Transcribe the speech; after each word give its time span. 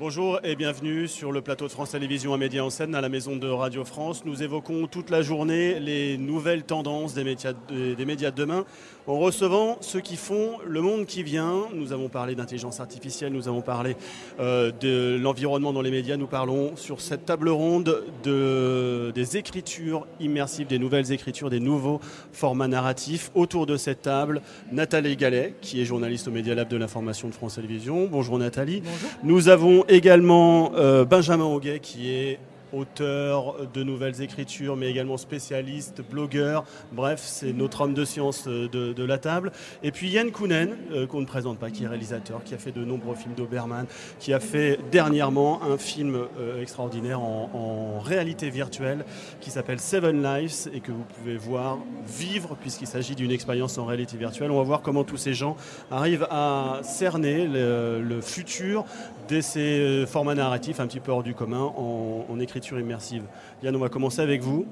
Bonjour 0.00 0.40
et 0.44 0.56
bienvenue 0.56 1.06
sur 1.06 1.30
le 1.30 1.42
plateau 1.42 1.66
de 1.66 1.72
France 1.72 1.90
Télévisions 1.90 2.32
à 2.32 2.38
Média 2.38 2.64
en 2.64 2.70
scène 2.70 2.94
à 2.94 3.02
la 3.02 3.10
maison 3.10 3.36
de 3.36 3.46
Radio 3.46 3.84
France. 3.84 4.24
Nous 4.24 4.42
évoquons 4.42 4.86
toute 4.86 5.10
la 5.10 5.20
journée 5.20 5.78
les 5.78 6.16
nouvelles 6.16 6.62
tendances 6.62 7.12
des 7.12 7.22
médias, 7.22 7.52
des 7.68 8.04
médias 8.06 8.30
de 8.30 8.36
demain 8.36 8.64
en 9.06 9.18
recevant 9.18 9.76
ceux 9.82 10.00
qui 10.00 10.16
font 10.16 10.52
le 10.66 10.80
monde 10.80 11.04
qui 11.04 11.22
vient. 11.22 11.64
Nous 11.74 11.92
avons 11.92 12.08
parlé 12.08 12.34
d'intelligence 12.34 12.80
artificielle, 12.80 13.34
nous 13.34 13.46
avons 13.46 13.60
parlé 13.60 13.94
euh, 14.38 14.72
de 14.80 15.18
l'environnement 15.20 15.74
dans 15.74 15.82
les 15.82 15.90
médias, 15.90 16.16
nous 16.16 16.26
parlons 16.26 16.76
sur 16.76 17.02
cette 17.02 17.26
table 17.26 17.50
ronde 17.50 18.02
de, 18.22 19.12
des 19.14 19.36
écritures 19.36 20.06
immersives, 20.18 20.66
des 20.66 20.78
nouvelles 20.78 21.12
écritures, 21.12 21.50
des 21.50 21.60
nouveaux 21.60 22.00
formats 22.32 22.68
narratifs. 22.68 23.30
Autour 23.34 23.66
de 23.66 23.76
cette 23.76 24.00
table, 24.00 24.40
Nathalie 24.72 25.16
Gallet, 25.16 25.56
qui 25.60 25.82
est 25.82 25.84
journaliste 25.84 26.26
au 26.28 26.30
Média 26.30 26.54
Lab 26.54 26.68
de 26.68 26.76
l'information 26.78 27.28
de 27.28 27.34
France 27.34 27.56
Télévisions. 27.56 28.08
Bonjour 28.10 28.38
Nathalie. 28.38 28.80
Bonjour. 28.80 29.10
Nous 29.24 29.48
avons 29.50 29.84
également 29.90 30.72
euh, 30.76 31.04
Benjamin 31.04 31.44
Auguet 31.44 31.80
qui 31.80 32.10
est 32.10 32.38
auteur 32.72 33.56
de 33.72 33.82
nouvelles 33.82 34.22
écritures, 34.22 34.76
mais 34.76 34.90
également 34.90 35.16
spécialiste, 35.16 36.02
blogueur. 36.08 36.64
Bref, 36.92 37.20
c'est 37.22 37.52
notre 37.52 37.82
homme 37.82 37.94
de 37.94 38.04
science 38.04 38.44
euh, 38.46 38.68
de, 38.68 39.04
la 39.04 39.18
table. 39.18 39.50
Et 39.82 39.90
puis 39.92 40.10
Yann 40.10 40.30
Kounen, 40.30 40.76
euh, 40.92 41.06
qu'on 41.06 41.20
ne 41.20 41.26
présente 41.26 41.58
pas, 41.58 41.70
qui 41.70 41.84
est 41.84 41.86
réalisateur, 41.86 42.44
qui 42.44 42.54
a 42.54 42.58
fait 42.58 42.70
de 42.70 42.84
nombreux 42.84 43.14
films 43.14 43.34
d'Oberman, 43.34 43.86
qui 44.18 44.32
a 44.34 44.40
fait 44.40 44.78
dernièrement 44.92 45.62
un 45.62 45.78
film 45.78 46.26
euh, 46.38 46.60
extraordinaire 46.60 47.20
en, 47.20 47.98
réalité 48.00 48.50
virtuelle 48.50 49.04
qui 49.40 49.50
s'appelle 49.50 49.78
Seven 49.78 50.22
Lives 50.22 50.68
et 50.72 50.80
que 50.80 50.90
vous 50.90 51.04
pouvez 51.16 51.36
voir 51.36 51.78
vivre 52.06 52.56
puisqu'il 52.60 52.86
s'agit 52.86 53.14
d'une 53.14 53.30
expérience 53.30 53.78
en 53.78 53.84
réalité 53.84 54.16
virtuelle. 54.16 54.50
On 54.50 54.56
va 54.56 54.62
voir 54.62 54.82
comment 54.82 55.04
tous 55.04 55.16
ces 55.16 55.34
gens 55.34 55.56
arrivent 55.90 56.26
à 56.30 56.80
cerner 56.82 57.46
le, 57.46 58.20
futur 58.22 58.84
de 59.28 59.40
ces 59.40 60.04
formats 60.06 60.34
narratifs 60.34 60.80
un 60.80 60.86
petit 60.86 61.00
peu 61.00 61.12
hors 61.12 61.22
du 61.22 61.34
commun 61.34 61.72
en 61.76 62.40
écriture 62.40 62.59
immersive. 62.68 63.22
Yann, 63.62 63.74
on 63.74 63.78
va 63.78 63.88
commencer 63.88 64.20
avec 64.20 64.42
vous. 64.42 64.66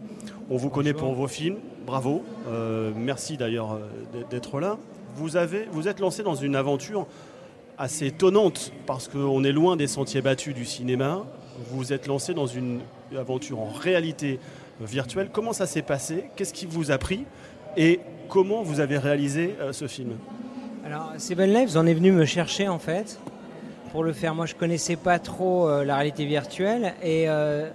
On 0.51 0.57
vous 0.57 0.71
connaît 0.71 0.95
pour 0.95 1.13
vos 1.15 1.29
films. 1.29 1.57
Bravo. 1.87 2.23
Euh, 2.49 2.93
merci 2.95 3.37
d'ailleurs 3.37 3.79
d'être 4.31 4.61
là. 4.61 4.79
Vous, 5.17 5.37
avez, 5.37 5.67
vous 5.73 5.89
êtes 5.89 6.01
lancé 6.01 6.23
dans 6.23 6.35
une 6.35 6.55
aventure 6.55 7.07
assez 7.79 8.07
étonnante 8.07 8.73
parce 8.87 9.09
qu'on 9.09 9.45
est 9.45 9.53
loin 9.53 9.77
des 9.77 9.87
sentiers 9.87 10.21
battus 10.21 10.55
du 10.55 10.65
cinéma. 10.65 11.25
Vous 11.71 11.93
êtes 11.93 12.07
lancé 12.07 12.35
dans 12.35 12.47
une 12.47 12.81
aventure 13.17 13.61
en 13.61 13.71
réalité 13.71 14.39
virtuelle. 14.81 15.31
Comment 15.33 15.53
ça 15.53 15.67
s'est 15.67 15.83
passé? 15.83 16.25
Qu'est-ce 16.37 16.53
qui 16.53 16.67
vous 16.67 16.91
a 16.91 16.99
pris? 16.99 17.25
Et 17.77 18.01
comment 18.29 18.63
vous 18.63 18.81
avez 18.81 18.99
réalisé 18.99 19.55
euh, 19.61 19.73
ce 19.73 19.87
film? 19.87 20.13
Alors, 20.85 21.13
Seven 21.19 21.53
Lives 21.53 21.77
en 21.77 21.87
est 21.87 21.95
venu 21.95 22.13
me 22.13 22.25
chercher 22.25 22.69
en 22.69 22.79
fait 22.79 23.19
pour 23.91 24.05
le 24.05 24.13
faire. 24.13 24.35
Moi, 24.35 24.47
je 24.47 24.55
connaissais 24.55 24.97
pas 24.97 25.19
trop 25.19 25.69
euh, 25.69 25.85
la 25.85 25.97
réalité 25.97 26.25
virtuelle 26.25 26.95
et 27.03 27.29
euh, 27.29 27.69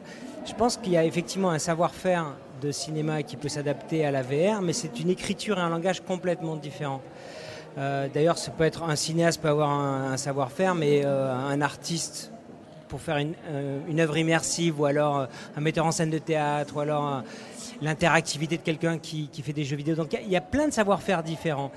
je 0.45 0.53
pense 0.53 0.77
qu'il 0.77 0.93
y 0.93 0.97
a 0.97 1.05
effectivement 1.05 1.49
un 1.49 1.59
savoir-faire 1.59 2.33
de 2.61 2.71
cinéma 2.71 3.23
qui 3.23 3.35
peut 3.35 3.49
s'adapter 3.49 4.05
à 4.05 4.11
la 4.11 4.21
VR, 4.21 4.61
mais 4.61 4.73
c'est 4.73 4.99
une 4.99 5.09
écriture 5.09 5.57
et 5.57 5.61
un 5.61 5.69
langage 5.69 6.01
complètement 6.01 6.55
différents. 6.55 7.01
Euh, 7.77 8.07
D'ailleurs, 8.13 8.37
ça 8.37 8.51
peut 8.51 8.63
être 8.63 8.83
un 8.83 8.95
cinéaste 8.95 9.41
peut 9.41 9.49
avoir 9.49 9.69
un, 9.71 10.15
savoir-faire, 10.17 10.75
mais 10.75 11.03
un 11.05 11.61
artiste 11.61 12.31
pour 12.87 13.01
faire 13.01 13.17
une, 13.17 13.99
œuvre 13.99 14.17
immersive, 14.17 14.79
ou 14.79 14.85
alors 14.85 15.27
un 15.57 15.61
metteur 15.61 15.85
en 15.85 15.91
scène 15.91 16.11
de 16.11 16.19
théâtre, 16.19 16.77
ou 16.77 16.79
alors 16.79 17.23
l'interactivité 17.81 18.57
de 18.57 18.61
quelqu'un 18.61 18.99
qui, 18.99 19.29
qui, 19.29 19.41
fait 19.41 19.53
des 19.53 19.63
jeux 19.63 19.75
vidéo. 19.75 19.95
Donc 19.95 20.13
il 20.13 20.27
y, 20.27 20.33
y, 20.33 20.37
a 20.37 20.41
plein 20.41 20.67
de 20.67 20.73
savoir-faire 20.73 21.23
différents. 21.23 21.71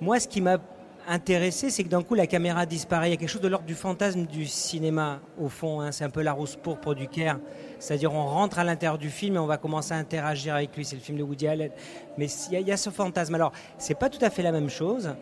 Moi, 0.00 0.18
ce 0.18 0.26
qui 0.26 0.40
m'a 0.40 0.58
intéressé, 1.06 1.70
c'est 1.70 1.84
que 1.84 1.88
d'un 1.88 2.02
coup 2.02 2.14
la 2.14 2.26
caméra 2.26 2.66
disparaît. 2.66 3.08
Il 3.08 3.10
y 3.10 3.14
a 3.14 3.16
quelque 3.16 3.28
chose 3.28 3.40
de 3.40 3.48
l'ordre 3.48 3.66
du 3.66 3.74
fantasme 3.74 4.26
du 4.26 4.46
cinéma, 4.46 5.20
au 5.40 5.48
fond. 5.48 5.80
Hein. 5.80 5.92
C'est 5.92 6.04
un 6.04 6.10
peu 6.10 6.22
la 6.22 6.32
rousse 6.32 6.56
pourpre 6.56 6.94
du 6.94 7.08
Caire. 7.08 7.38
C'est-à-dire 7.78 8.12
on 8.12 8.24
rentre 8.24 8.58
à 8.58 8.64
l'intérieur 8.64 8.98
du 8.98 9.10
film 9.10 9.36
et 9.36 9.38
on 9.38 9.46
va 9.46 9.56
commencer 9.56 9.94
à 9.94 9.96
interagir 9.96 10.54
avec 10.54 10.76
lui. 10.76 10.84
C'est 10.84 10.96
le 10.96 11.02
film 11.02 11.18
de 11.18 11.22
Woody 11.22 11.46
Allen. 11.46 11.70
Mais 12.18 12.26
il 12.50 12.60
y, 12.60 12.72
a, 12.72 12.76
ce 12.76 12.90
fantasme. 12.90 13.34
Alors, 13.34 13.52
c'est 13.78 13.98
pas 13.98 14.08
tout 14.08 14.24
à 14.24 14.30
fait 14.30 14.42
la 14.42 14.52
même 14.52 14.70
chose. 14.70 15.14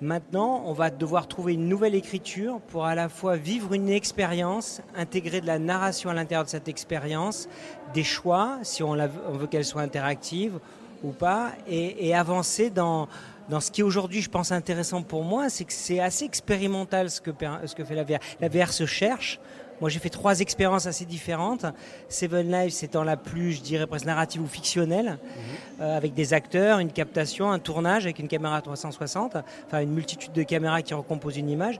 Maintenant, 0.00 0.62
on 0.66 0.74
va 0.74 0.90
devoir 0.90 1.26
trouver 1.26 1.54
une 1.54 1.68
nouvelle 1.68 1.94
écriture 1.94 2.60
pour 2.68 2.84
à 2.84 2.94
la 2.94 3.08
fois 3.08 3.36
vivre 3.36 3.72
une 3.72 3.88
expérience, 3.88 4.82
intégrer 4.94 5.40
de 5.40 5.46
la 5.46 5.58
narration 5.58 6.10
à 6.10 6.14
l'intérieur 6.14 6.44
de 6.44 6.50
cette 6.50 6.68
expérience, 6.68 7.48
des 7.94 8.04
choix, 8.04 8.58
si 8.62 8.82
on, 8.82 8.94
veut 8.94 9.46
qu'elle 9.46 9.64
soit 9.64 9.80
interactive 9.80 10.58
ou 11.02 11.12
pas, 11.12 11.52
et 11.66 12.14
avancer 12.14 12.68
dans, 12.68 13.08
dans 13.48 13.60
ce 13.60 13.70
qui 13.70 13.82
aujourd'hui, 13.82 14.22
je 14.22 14.30
pense, 14.30 14.52
intéressant 14.52 15.02
pour 15.02 15.24
moi, 15.24 15.48
c'est 15.48 15.64
que 15.64 15.72
c'est 15.72 16.00
assez 16.00 16.24
expérimental 16.24 17.10
ce 17.10 17.20
que, 17.20 17.30
ce 17.64 17.74
que 17.74 17.84
fait 17.84 17.94
la 17.94 18.04
VR. 18.04 18.18
La 18.40 18.48
VR 18.48 18.72
se 18.72 18.86
cherche. 18.86 19.40
Moi, 19.80 19.90
j'ai 19.90 19.98
fait 19.98 20.08
trois 20.08 20.40
expériences 20.40 20.86
assez 20.86 21.04
différentes. 21.04 21.66
Seven 22.08 22.50
Lives 22.50 22.74
étant 22.82 23.04
la 23.04 23.16
plus, 23.16 23.52
je 23.52 23.60
dirais, 23.60 23.86
presque 23.86 24.06
narrative 24.06 24.40
ou 24.40 24.46
fictionnelle, 24.46 25.18
mmh. 25.18 25.82
euh, 25.82 25.96
avec 25.96 26.14
des 26.14 26.32
acteurs, 26.32 26.78
une 26.78 26.90
captation, 26.90 27.50
un 27.50 27.58
tournage 27.58 28.04
avec 28.04 28.18
une 28.18 28.28
caméra 28.28 28.60
360, 28.62 29.36
enfin 29.66 29.80
une 29.80 29.92
multitude 29.92 30.32
de 30.32 30.42
caméras 30.44 30.80
qui 30.80 30.94
recomposent 30.94 31.36
une 31.36 31.50
image. 31.50 31.78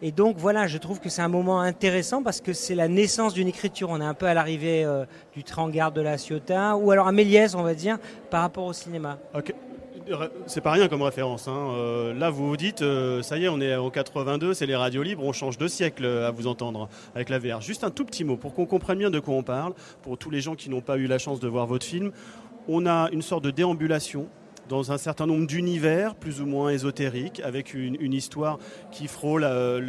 Et 0.00 0.10
donc, 0.10 0.36
voilà, 0.38 0.66
je 0.66 0.78
trouve 0.78 1.00
que 1.00 1.10
c'est 1.10 1.22
un 1.22 1.28
moment 1.28 1.60
intéressant 1.60 2.22
parce 2.22 2.40
que 2.40 2.54
c'est 2.54 2.74
la 2.74 2.88
naissance 2.88 3.34
d'une 3.34 3.48
écriture. 3.48 3.90
On 3.90 4.00
est 4.00 4.04
un 4.04 4.14
peu 4.14 4.26
à 4.26 4.32
l'arrivée 4.32 4.84
euh, 4.84 5.04
du 5.34 5.44
train 5.44 5.68
garde 5.68 5.94
de 5.94 6.00
la 6.00 6.16
Ciotat, 6.16 6.76
ou 6.76 6.90
alors 6.90 7.08
à 7.08 7.12
Méliès, 7.12 7.54
on 7.54 7.62
va 7.62 7.74
dire, 7.74 7.98
par 8.30 8.40
rapport 8.40 8.64
au 8.64 8.72
cinéma. 8.72 9.18
C'est 10.46 10.60
pas 10.60 10.72
rien 10.72 10.88
comme 10.88 11.02
référence. 11.02 11.48
Hein. 11.48 11.68
Euh, 11.76 12.14
là, 12.14 12.30
vous 12.30 12.48
vous 12.48 12.56
dites, 12.56 12.82
euh, 12.82 13.22
ça 13.22 13.38
y 13.38 13.44
est, 13.44 13.48
on 13.48 13.60
est 13.60 13.74
en 13.74 13.90
82, 13.90 14.54
c'est 14.54 14.66
les 14.66 14.76
radios 14.76 15.02
libres, 15.02 15.24
on 15.24 15.32
change 15.32 15.58
de 15.58 15.68
siècle 15.68 16.04
à 16.06 16.30
vous 16.30 16.46
entendre 16.46 16.88
avec 17.14 17.28
la 17.28 17.38
VR. 17.38 17.60
Juste 17.60 17.84
un 17.84 17.90
tout 17.90 18.04
petit 18.04 18.24
mot 18.24 18.36
pour 18.36 18.54
qu'on 18.54 18.66
comprenne 18.66 18.98
bien 18.98 19.10
de 19.10 19.20
quoi 19.20 19.34
on 19.34 19.42
parle, 19.42 19.74
pour 20.02 20.18
tous 20.18 20.30
les 20.30 20.40
gens 20.40 20.54
qui 20.54 20.70
n'ont 20.70 20.80
pas 20.80 20.96
eu 20.96 21.06
la 21.06 21.18
chance 21.18 21.40
de 21.40 21.48
voir 21.48 21.66
votre 21.66 21.86
film. 21.86 22.12
On 22.68 22.86
a 22.86 23.08
une 23.12 23.22
sorte 23.22 23.44
de 23.44 23.50
déambulation 23.50 24.28
dans 24.68 24.92
un 24.92 24.98
certain 24.98 25.26
nombre 25.26 25.46
d'univers 25.46 26.14
plus 26.14 26.40
ou 26.40 26.46
moins 26.46 26.70
ésotériques, 26.70 27.40
avec 27.40 27.74
une, 27.74 28.12
histoire 28.12 28.58
qui 28.90 29.08
frôle 29.08 29.44
euh, 29.44 29.80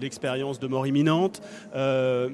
l'expérience 0.00 0.58
de 0.58 0.66
mort 0.66 0.86
imminente. 0.86 1.42
Euh, 1.74 2.30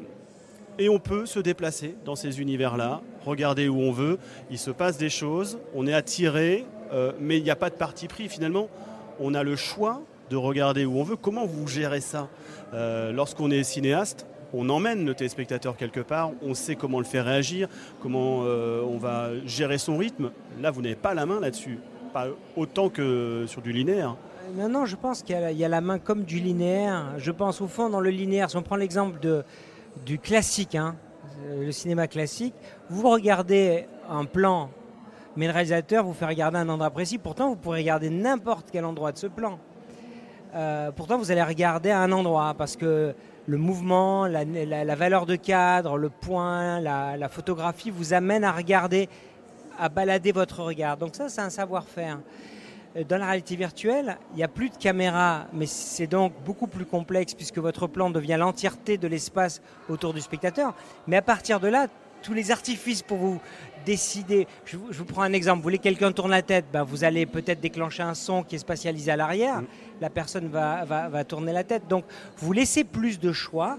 et 0.79 0.89
on 0.89 0.99
peut 0.99 1.25
se 1.27 1.41
déplacer 1.41 1.97
dans 2.05 2.17
ces 2.17 2.41
univers-là, 2.41 3.01
regarder 3.25 3.69
où 3.69 3.81
on 3.81 3.93
veut, 3.93 4.19
il 4.51 4.59
se 4.59 4.71
passe 4.71 4.99
des 4.99 5.09
choses, 5.09 5.59
on 5.75 5.87
est 5.87 5.95
attiré, 5.95 6.67
euh, 6.93 7.13
mais 7.21 7.39
il 7.39 7.45
n'y 7.45 7.51
a 7.51 7.57
pas 7.57 7.71
de 7.71 7.75
parti 7.75 8.09
pris 8.09 8.29
finalement. 8.29 8.69
On 9.21 9.35
a 9.35 9.43
le 9.43 9.57
choix 9.57 10.03
de 10.31 10.37
regarder 10.37 10.85
où 10.85 10.99
on 10.99 11.03
veut. 11.03 11.17
Comment 11.17 11.47
vous 11.47 11.67
gérez 11.67 12.01
ça 12.01 12.29
euh, 12.75 13.13
Lorsqu'on 13.13 13.51
est 13.51 13.63
cinéaste, 13.65 14.27
on 14.53 14.69
emmène 14.69 15.05
le 15.05 15.15
téléspectateur 15.15 15.77
quelque 15.77 16.01
part, 16.01 16.31
on 16.43 16.55
sait 16.55 16.77
comment 16.77 16.99
le 16.99 17.05
faire 17.05 17.25
réagir, 17.25 17.69
comment 18.01 18.43
euh, 18.45 18.83
on 18.83 18.99
va 18.99 19.31
gérer 19.45 19.79
son 19.79 19.97
rythme. 19.97 20.31
Là, 20.61 20.71
vous 20.71 20.83
n'avez 20.83 20.95
pas 20.95 21.15
la 21.15 21.27
main 21.27 21.41
là-dessus, 21.41 21.79
pas 22.13 22.29
autant 22.57 22.89
que 22.89 23.45
sur 23.47 23.63
du 23.63 23.73
linéaire. 23.73 24.17
Non, 24.57 24.69
non, 24.69 24.87
je 24.87 24.95
pense 24.95 25.23
qu'il 25.23 25.37
y, 25.37 25.65
a 25.65 25.69
la 25.69 25.81
main 25.81 25.99
comme 25.99 26.23
du 26.23 26.39
linéaire. 26.39 27.15
Je 27.19 27.33
pense 27.33 27.61
au 27.61 27.67
fond 27.67 27.91
dans 27.91 28.01
le 28.01 28.11
linéaire, 28.11 28.49
si 28.49 28.57
on 28.57 28.63
prend 28.63 28.77
l'exemple 28.77 29.19
du 30.05 30.19
classique, 30.21 30.77
hein, 30.77 30.95
le 31.61 31.73
cinéma 31.73 32.07
classique, 32.07 32.55
vous 32.89 33.11
regardez 33.11 33.87
un 34.09 34.25
plan 34.25 34.71
mais 35.37 35.47
le 35.47 35.53
réalisateur 35.53 36.05
vous 36.05 36.15
fait 36.15 36.27
regarder 36.27 36.59
un 36.59 36.69
endroit 36.69 36.91
précis. 36.91 37.19
Pourtant, 37.19 37.51
vous 37.51 37.57
pourrez 37.57 37.81
regarder 37.81 38.11
n'importe 38.11 38.69
quel 38.73 38.85
endroit 38.85 39.13
de 39.13 39.19
ce 39.19 39.27
plan. 39.27 39.59
Euh, 40.55 40.91
pourtant, 40.91 41.19
vous 41.19 41.31
allez 41.31 41.43
regarder 41.43 41.91
un 41.91 42.11
endroit 42.13 42.55
parce 42.57 42.77
que 42.77 43.15
le 43.47 43.57
mouvement, 43.59 44.27
la 44.27 44.95
valeur 44.95 45.27
de 45.27 45.37
cadre, 45.37 45.99
le 45.99 46.09
point, 46.09 46.81
la, 46.81 47.17
la, 47.17 47.29
photographie 47.29 47.91
vous 47.91 48.15
amène 48.15 48.43
à 48.43 48.53
regarder, 48.53 49.09
à 49.79 49.89
balader 49.89 50.33
votre 50.33 50.63
regard. 50.63 50.97
Donc 50.97 51.15
ça, 51.15 51.29
c'est 51.29 51.43
un 51.43 51.51
savoir-faire. 51.51 52.19
Euh, 52.97 53.05
dans 53.05 53.19
la 53.19 53.27
réalité 53.27 53.57
virtuelle, 53.57 54.17
il 54.33 54.37
n'y 54.37 54.43
a 54.43 54.49
plus 54.49 54.71
de 54.71 54.77
caméra, 54.77 55.47
mais 55.53 55.67
c'est 55.67 56.07
donc 56.07 56.33
beaucoup 56.45 56.67
plus 56.67 56.87
complexe 56.87 57.35
puisque 57.35 57.59
votre 57.59 57.87
plan 57.87 58.11
devient 58.11 58.37
l'entièreté 58.39 58.99
de 58.99 59.09
l'espace 59.09 59.61
autour 59.89 60.15
du 60.15 60.21
spectateur. 60.21 60.75
Mais 61.07 61.17
à 61.17 61.23
partir 61.23 61.61
de 61.61 61.69
là, 61.69 61.87
tous 62.23 62.35
les 62.35 62.51
artifices 62.51 63.03
pour 63.03 63.19
vous 63.19 63.41
décider. 63.87 64.47
Je 64.65 64.77
vous, 64.77 64.93
je 64.93 64.99
vous 64.99 65.05
prends 65.05 65.23
un 65.23 65.33
exemple. 65.33 65.59
Vous 65.59 65.63
voulez 65.63 65.79
que 65.79 65.85
quelqu'un 65.85 66.13
tourne 66.13 66.33
la 66.33 66.43
tête, 66.43 66.67
ben 66.73 66.83
vous 66.83 67.05
allez 67.05 67.25
peut-être 67.25 67.61
déclencher 67.61 68.03
un 68.03 68.15
son 68.15 68.43
qui 68.43 68.57
est 68.57 68.59
spatialisé 68.59 69.13
à 69.13 69.17
l'arrière. 69.17 69.63
Mmh. 69.63 69.67
La 70.01 70.11
personne 70.11 70.49
va, 70.49 70.85
va, 70.85 71.09
va 71.09 71.25
tourner 71.25 71.53
la 71.53 71.65
tête. 71.65 71.87
Donc, 71.89 72.05
vous 72.39 72.53
laissez 72.53 72.85
plus 72.85 73.19
de 73.21 73.33
choix. 73.33 73.79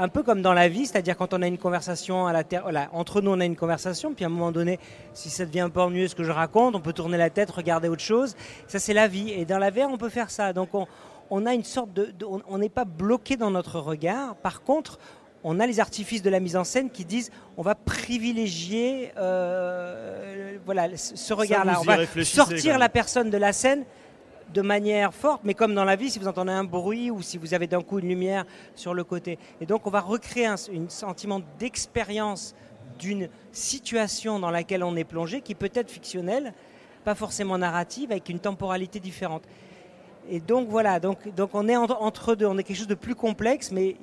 Un 0.00 0.06
peu 0.06 0.22
comme 0.22 0.42
dans 0.42 0.52
la 0.52 0.68
vie, 0.68 0.86
c'est-à-dire 0.86 1.16
quand 1.16 1.34
on 1.34 1.42
a 1.42 1.48
une 1.48 1.58
conversation 1.58 2.28
à 2.28 2.32
la 2.32 2.44
terre, 2.44 2.62
voilà, 2.62 2.88
entre 2.92 3.20
nous 3.20 3.32
on 3.32 3.40
a 3.40 3.44
une 3.44 3.56
conversation, 3.56 4.14
puis 4.14 4.24
à 4.24 4.28
un 4.28 4.30
moment 4.30 4.52
donné, 4.52 4.78
si 5.12 5.28
ça 5.28 5.44
devient 5.44 5.62
un 5.62 5.70
peu 5.70 5.80
ennuyeux 5.80 6.06
ce 6.06 6.14
que 6.14 6.22
je 6.22 6.30
raconte, 6.30 6.76
on 6.76 6.80
peut 6.80 6.92
tourner 6.92 7.18
la 7.18 7.30
tête, 7.30 7.50
regarder 7.50 7.88
autre 7.88 8.02
chose. 8.02 8.36
Ça 8.68 8.78
c'est 8.78 8.94
la 8.94 9.08
vie. 9.08 9.32
Et 9.32 9.44
dans 9.44 9.58
la 9.58 9.70
VR, 9.70 9.88
on 9.90 9.98
peut 9.98 10.08
faire 10.08 10.30
ça. 10.30 10.52
Donc 10.52 10.68
on, 10.72 10.86
on 11.30 11.46
a 11.46 11.52
une 11.52 11.64
sorte 11.64 11.92
de, 11.92 12.12
de 12.16 12.24
on 12.24 12.58
n'est 12.58 12.68
pas 12.68 12.84
bloqué 12.84 13.36
dans 13.36 13.50
notre 13.50 13.80
regard. 13.80 14.36
Par 14.36 14.62
contre, 14.62 15.00
on 15.44 15.60
a 15.60 15.66
les 15.66 15.80
artifices 15.80 16.22
de 16.22 16.30
la 16.30 16.40
mise 16.40 16.56
en 16.56 16.64
scène 16.64 16.90
qui 16.90 17.04
disent 17.04 17.30
on 17.56 17.62
va 17.62 17.74
privilégier 17.74 19.12
euh, 19.16 20.58
voilà, 20.64 20.88
ce 20.96 21.32
regard-là. 21.32 21.80
On 21.80 21.84
va 21.84 22.06
sortir 22.24 22.78
la 22.78 22.88
personne 22.88 23.30
de 23.30 23.38
la 23.38 23.52
scène 23.52 23.84
de 24.52 24.62
manière 24.62 25.12
forte, 25.12 25.42
mais 25.44 25.54
comme 25.54 25.74
dans 25.74 25.84
la 25.84 25.96
vie, 25.96 26.10
si 26.10 26.18
vous 26.18 26.28
entendez 26.28 26.52
un 26.52 26.64
bruit 26.64 27.10
ou 27.10 27.22
si 27.22 27.36
vous 27.36 27.54
avez 27.54 27.66
d'un 27.66 27.82
coup 27.82 27.98
une 27.98 28.08
lumière 28.08 28.44
sur 28.74 28.94
le 28.94 29.04
côté. 29.04 29.38
Et 29.60 29.66
donc 29.66 29.86
on 29.86 29.90
va 29.90 30.00
recréer 30.00 30.46
un, 30.46 30.56
sentiment 30.88 31.40
d'expérience 31.58 32.54
d'une 32.98 33.28
situation 33.52 34.38
dans 34.38 34.50
laquelle 34.50 34.82
on 34.82 34.96
est 34.96 35.04
plongé, 35.04 35.40
qui 35.40 35.54
peut 35.54 35.70
être 35.74 35.90
fictionnelle, 35.90 36.52
pas 37.04 37.14
forcément 37.14 37.58
narrative, 37.58 38.10
avec 38.10 38.28
une 38.28 38.40
temporalité 38.40 39.00
différente. 39.00 39.42
Et 40.30 40.40
donc 40.40 40.68
voilà, 40.68 40.98
donc, 40.98 41.32
donc 41.34 41.50
on 41.54 41.68
est 41.68 41.76
entre 41.76 42.34
deux, 42.34 42.46
on 42.46 42.58
est 42.58 42.64
quelque 42.64 42.76
chose 42.76 42.86
de 42.86 42.94
plus 42.94 43.14
complexe, 43.14 43.70
mais 43.70 43.96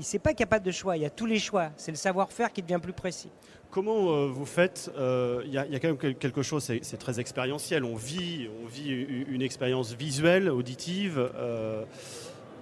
il 0.00 0.04
sait 0.04 0.18
pas 0.18 0.30
qu'il 0.30 0.38
n'y 0.38 0.44
a 0.44 0.46
pas 0.46 0.60
de 0.60 0.70
choix, 0.70 0.96
il 0.96 1.02
y 1.02 1.06
a 1.06 1.10
tous 1.10 1.26
les 1.26 1.38
choix. 1.38 1.70
C'est 1.76 1.90
le 1.90 1.96
savoir-faire 1.96 2.50
qui 2.52 2.62
devient 2.62 2.80
plus 2.82 2.94
précis. 2.94 3.28
Comment 3.70 4.10
euh, 4.10 4.26
vous 4.26 4.46
faites 4.46 4.90
euh, 4.96 5.42
Il 5.44 5.52
y, 5.52 5.58
a 5.58 5.78
quand 5.78 5.88
même 5.88 6.14
quelque 6.14 6.42
chose, 6.42 6.64
c'est 6.64 6.96
très 6.96 7.20
expérientiel. 7.20 7.84
On 7.84 7.94
vit, 7.94 8.48
on 8.64 8.66
vit 8.66 8.90
une 8.90 9.42
expérience 9.42 9.92
visuelle, 9.92 10.48
auditive, 10.48 11.30
euh, 11.36 11.84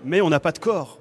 mais 0.05 0.21
on 0.21 0.29
n'a 0.29 0.41
pas 0.41 0.51
de 0.51 0.59
corps 0.59 0.99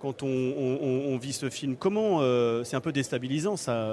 quand 0.00 0.22
on, 0.22 1.18
vit 1.18 1.32
ce 1.32 1.50
film. 1.50 1.76
Comment 1.76 2.20
C'est 2.64 2.76
un 2.76 2.80
peu 2.80 2.92
déstabilisant 2.92 3.56
ça. 3.56 3.92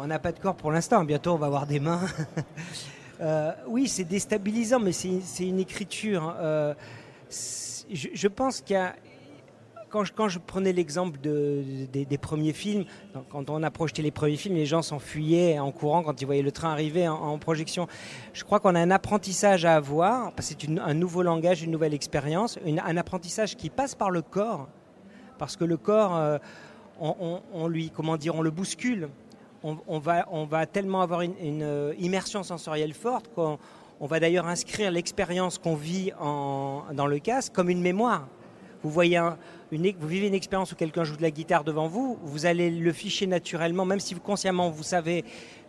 on 0.00 0.06
n'a 0.06 0.18
pas 0.18 0.32
de 0.32 0.38
corps 0.38 0.54
pour 0.54 0.70
l'instant. 0.70 1.02
Bientôt, 1.04 1.32
on 1.32 1.36
va 1.36 1.46
avoir 1.46 1.66
des 1.66 1.80
mains. 1.80 2.00
oui, 3.66 3.88
c'est 3.88 4.04
déstabilisant, 4.04 4.80
mais 4.80 4.92
c'est 4.92 5.46
une 5.46 5.60
écriture. 5.60 6.34
Je, 7.90 8.08
je, 8.14 8.28
pense 8.28 8.62
qu'il 8.62 8.74
y 8.74 8.78
a 8.78 8.94
quand 9.92 10.28
je, 10.28 10.38
prenais 10.38 10.72
l'exemple 10.72 11.18
des, 11.20 12.18
premiers 12.18 12.54
films, 12.54 12.84
quand 13.28 13.50
on 13.50 13.62
a 13.62 13.70
projeté 13.70 14.00
les 14.00 14.10
premiers 14.10 14.36
films, 14.36 14.54
les 14.54 14.64
gens 14.64 14.80
s'enfuyaient 14.80 15.58
en 15.58 15.70
courant 15.70 16.02
quand 16.02 16.20
ils 16.20 16.24
voyaient 16.24 16.42
le 16.42 16.50
train 16.50 16.72
arriver 16.72 17.06
en, 17.06 17.38
projection. 17.38 17.86
Je 18.32 18.42
crois 18.44 18.58
qu'on 18.58 18.74
a 18.74 18.80
un 18.80 18.90
apprentissage 18.90 19.64
à 19.64 19.74
avoir, 19.74 20.32
parce 20.32 20.54
que 20.54 20.62
c'est 20.62 20.78
un 20.78 20.94
nouveau 20.94 21.22
langage, 21.22 21.62
une 21.62 21.70
nouvelle 21.70 21.92
expérience, 21.92 22.58
un 22.66 22.96
apprentissage 22.96 23.56
qui 23.56 23.68
passe 23.68 23.94
par 23.94 24.10
le 24.10 24.22
corps, 24.22 24.68
parce 25.38 25.56
que 25.56 25.64
le 25.64 25.76
corps, 25.76 26.16
euh, 26.16 26.38
on, 26.98 27.68
lui, 27.68 27.90
comment 27.90 28.16
dire, 28.16 28.34
on 28.34 28.42
le 28.42 28.50
bouscule. 28.50 29.10
On, 29.64 30.00
va, 30.00 30.26
on 30.32 30.48
tellement 30.66 31.02
avoir 31.02 31.20
une, 31.20 31.62
euh, 31.62 31.94
immersion 32.00 32.42
sensorielle 32.42 32.94
forte 32.94 33.30
qu'on 33.32 33.58
va 34.00 34.18
d'ailleurs 34.18 34.48
inscrire 34.48 34.90
l'expérience 34.90 35.58
qu'on 35.58 35.76
vit 35.76 36.10
dans 36.18 37.06
le 37.06 37.18
casque 37.20 37.52
comme 37.52 37.68
une 37.70 37.80
mémoire. 37.80 38.26
Vous 38.82 38.90
voyez 38.90 39.16
un, 39.16 39.38
vous 39.70 40.08
vivez 40.08 40.26
une 40.26 40.34
expérience 40.34 40.72
où 40.72 40.76
quelqu'un 40.76 41.04
joue 41.04 41.16
de 41.16 41.22
la 41.22 41.30
guitare 41.30 41.64
devant 41.64 41.88
vous, 41.88 42.18
vous 42.22 42.46
allez 42.46 42.70
le 42.70 42.92
ficher 42.92 43.26
naturellement, 43.26 43.84
même 43.84 44.00
si 44.00 44.14
vous 44.14 44.20
consciemment 44.20 44.70
vous 44.70 44.82
savez 44.82 45.24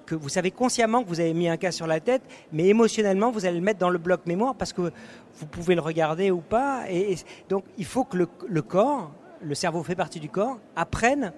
que 0.06 0.16
vous 0.16 0.30
savez 0.30 0.52
consciemment 0.52 1.02
que 1.04 1.08
vous 1.08 1.22
avez 1.22 1.34
mis 1.34 1.48
un 1.48 1.56
cas 1.56 1.72
sur 1.72 1.88
la 1.88 2.02
tête, 2.02 2.24
mais 2.52 2.66
émotionnellement 2.68 3.32
vous 3.32 3.46
allez 3.46 3.58
le 3.58 3.64
mettre 3.64 3.80
dans 3.80 3.90
le 3.90 4.00
bloc 4.00 4.26
mémoire 4.26 4.56
parce 4.56 4.74
que 4.74 4.92
vous 5.36 5.46
pouvez 5.46 5.76
le 5.76 5.82
regarder 5.82 6.32
ou 6.32 6.42
pas. 6.42 6.84
Et, 6.90 7.16
donc 7.50 7.64
il 7.78 7.86
faut 7.86 8.04
que 8.04 8.18
le 8.18 8.62
corps, 8.62 9.12
le 9.42 9.56
cerveau 9.56 9.84
fait 9.84 9.96
partie 9.96 10.20
du 10.20 10.30
corps, 10.30 10.58
apprenne 10.76 11.32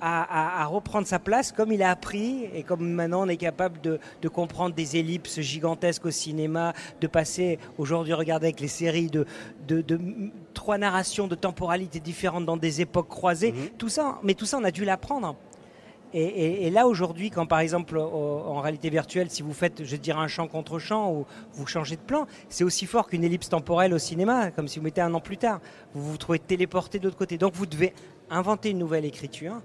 à, 0.00 0.66
reprendre 0.66 1.06
sa 1.06 1.18
place 1.18 1.52
comme 1.52 1.72
il 1.72 1.82
a 1.82 1.90
appris 1.90 2.48
et 2.54 2.62
comme 2.62 2.88
maintenant 2.88 3.22
on 3.24 3.28
est 3.28 3.36
capable 3.36 3.80
de, 3.80 4.28
comprendre 4.28 4.74
des 4.74 4.96
ellipses 4.96 5.40
gigantesques 5.40 6.06
au 6.06 6.10
cinéma, 6.10 6.72
de 7.00 7.06
passer 7.06 7.58
aujourd'hui 7.78 8.12
regarder 8.12 8.46
avec 8.46 8.60
les 8.60 8.68
séries 8.68 9.08
de, 9.08 9.26
de, 9.66 9.98
trois 10.52 10.78
narrations 10.78 11.26
de 11.26 11.34
temporalité 11.34 12.00
différentes 12.00 12.44
dans 12.44 12.56
des 12.56 12.80
époques 12.80 13.08
croisées, 13.08 13.52
mhm. 13.52 13.68
tout 13.78 13.88
ça, 13.88 14.18
mais 14.22 14.34
tout 14.34 14.46
ça 14.46 14.58
on 14.58 14.64
a 14.64 14.70
dû 14.70 14.84
l'apprendre. 14.84 15.36
Et, 16.18 16.70
là 16.70 16.86
aujourd'hui, 16.86 17.30
quand 17.30 17.44
par 17.46 17.58
exemple 17.58 17.98
en 17.98 18.60
réalité 18.60 18.88
virtuelle, 18.88 19.28
si 19.28 19.42
vous 19.42 19.52
faites, 19.52 19.84
je 19.84 19.96
dirais 19.96 20.20
un 20.20 20.28
champ 20.28 20.48
contre 20.48 20.78
champ 20.78 21.12
ou 21.12 21.26
vous 21.52 21.66
changez 21.66 21.96
de 21.96 22.00
plan, 22.00 22.26
c'est 22.48 22.64
aussi 22.64 22.86
fort 22.86 23.06
qu'une 23.06 23.22
ellipse 23.22 23.50
temporelle 23.50 23.92
au 23.92 23.98
cinéma, 23.98 24.50
comme 24.50 24.66
si 24.66 24.78
vous 24.78 24.84
mettez 24.84 25.02
un 25.02 25.12
an 25.12 25.20
plus 25.20 25.36
tard. 25.36 25.60
Vous 25.94 26.12
vous 26.12 26.16
trouvez 26.16 26.38
téléporté 26.38 26.98
de 26.98 27.04
l'autre 27.04 27.18
côté. 27.18 27.36
Donc 27.36 27.52
vous 27.54 27.66
devez 27.66 27.92
inventer 28.30 28.70
une 28.70 28.78
nouvelle 28.78 29.04
écriture, 29.04 29.60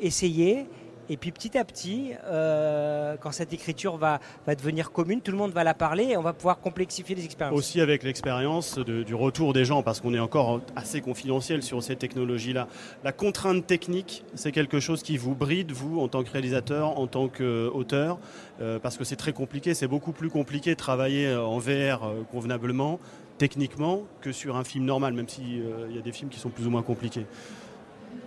essayer. 0.00 0.66
Et 1.10 1.18
puis 1.18 1.32
petit 1.32 1.58
à 1.58 1.64
petit, 1.64 2.12
euh, 2.24 3.16
quand 3.20 3.30
cette 3.30 3.52
écriture 3.52 3.98
va, 3.98 4.20
va, 4.46 4.54
devenir 4.54 4.90
commune, 4.90 5.20
tout 5.20 5.32
le 5.32 5.36
monde 5.36 5.52
va 5.52 5.62
la 5.62 5.74
parler 5.74 6.04
et 6.04 6.16
on 6.16 6.22
va 6.22 6.32
pouvoir 6.32 6.60
complexifier 6.60 7.14
les 7.14 7.24
expériences. 7.24 7.58
Aussi 7.58 7.80
avec 7.82 8.02
l'expérience 8.02 8.78
du 8.78 9.14
retour 9.14 9.52
des 9.52 9.66
gens, 9.66 9.82
parce 9.82 10.00
qu'on 10.00 10.14
est 10.14 10.18
encore 10.18 10.62
assez 10.76 11.02
confidentiel 11.02 11.62
sur 11.62 11.82
ces 11.82 11.96
technologies-là. 11.96 12.68
La 13.02 13.12
contrainte 13.12 13.66
technique, 13.66 14.24
c'est 14.34 14.50
quelque 14.50 14.80
chose 14.80 15.02
qui 15.02 15.18
vous 15.18 15.34
bride, 15.34 15.72
vous, 15.72 16.00
en 16.00 16.08
tant 16.08 16.22
que 16.24 16.30
réalisateur, 16.30 16.98
en 16.98 17.06
tant 17.06 17.28
qu'auteur, 17.28 18.18
euh, 18.62 18.78
parce 18.78 18.96
que 18.96 19.04
c'est 19.04 19.16
très 19.16 19.34
compliqué, 19.34 19.74
c'est 19.74 19.88
beaucoup 19.88 20.12
plus 20.12 20.30
compliqué 20.30 20.70
de 20.70 20.78
travailler 20.78 21.34
en 21.34 21.58
VR 21.58 22.04
euh, 22.04 22.22
convenablement, 22.32 22.98
techniquement, 23.36 24.04
que 24.22 24.32
sur 24.32 24.56
un 24.56 24.64
film 24.64 24.86
normal, 24.86 25.12
même 25.12 25.28
s'il 25.28 25.64
il 25.90 25.96
y 25.96 25.98
a 25.98 26.02
des 26.02 26.12
films 26.12 26.30
qui 26.30 26.38
sont 26.38 26.48
plus 26.48 26.66
ou 26.66 26.70
moins 26.70 26.82
compliqués. 26.82 27.26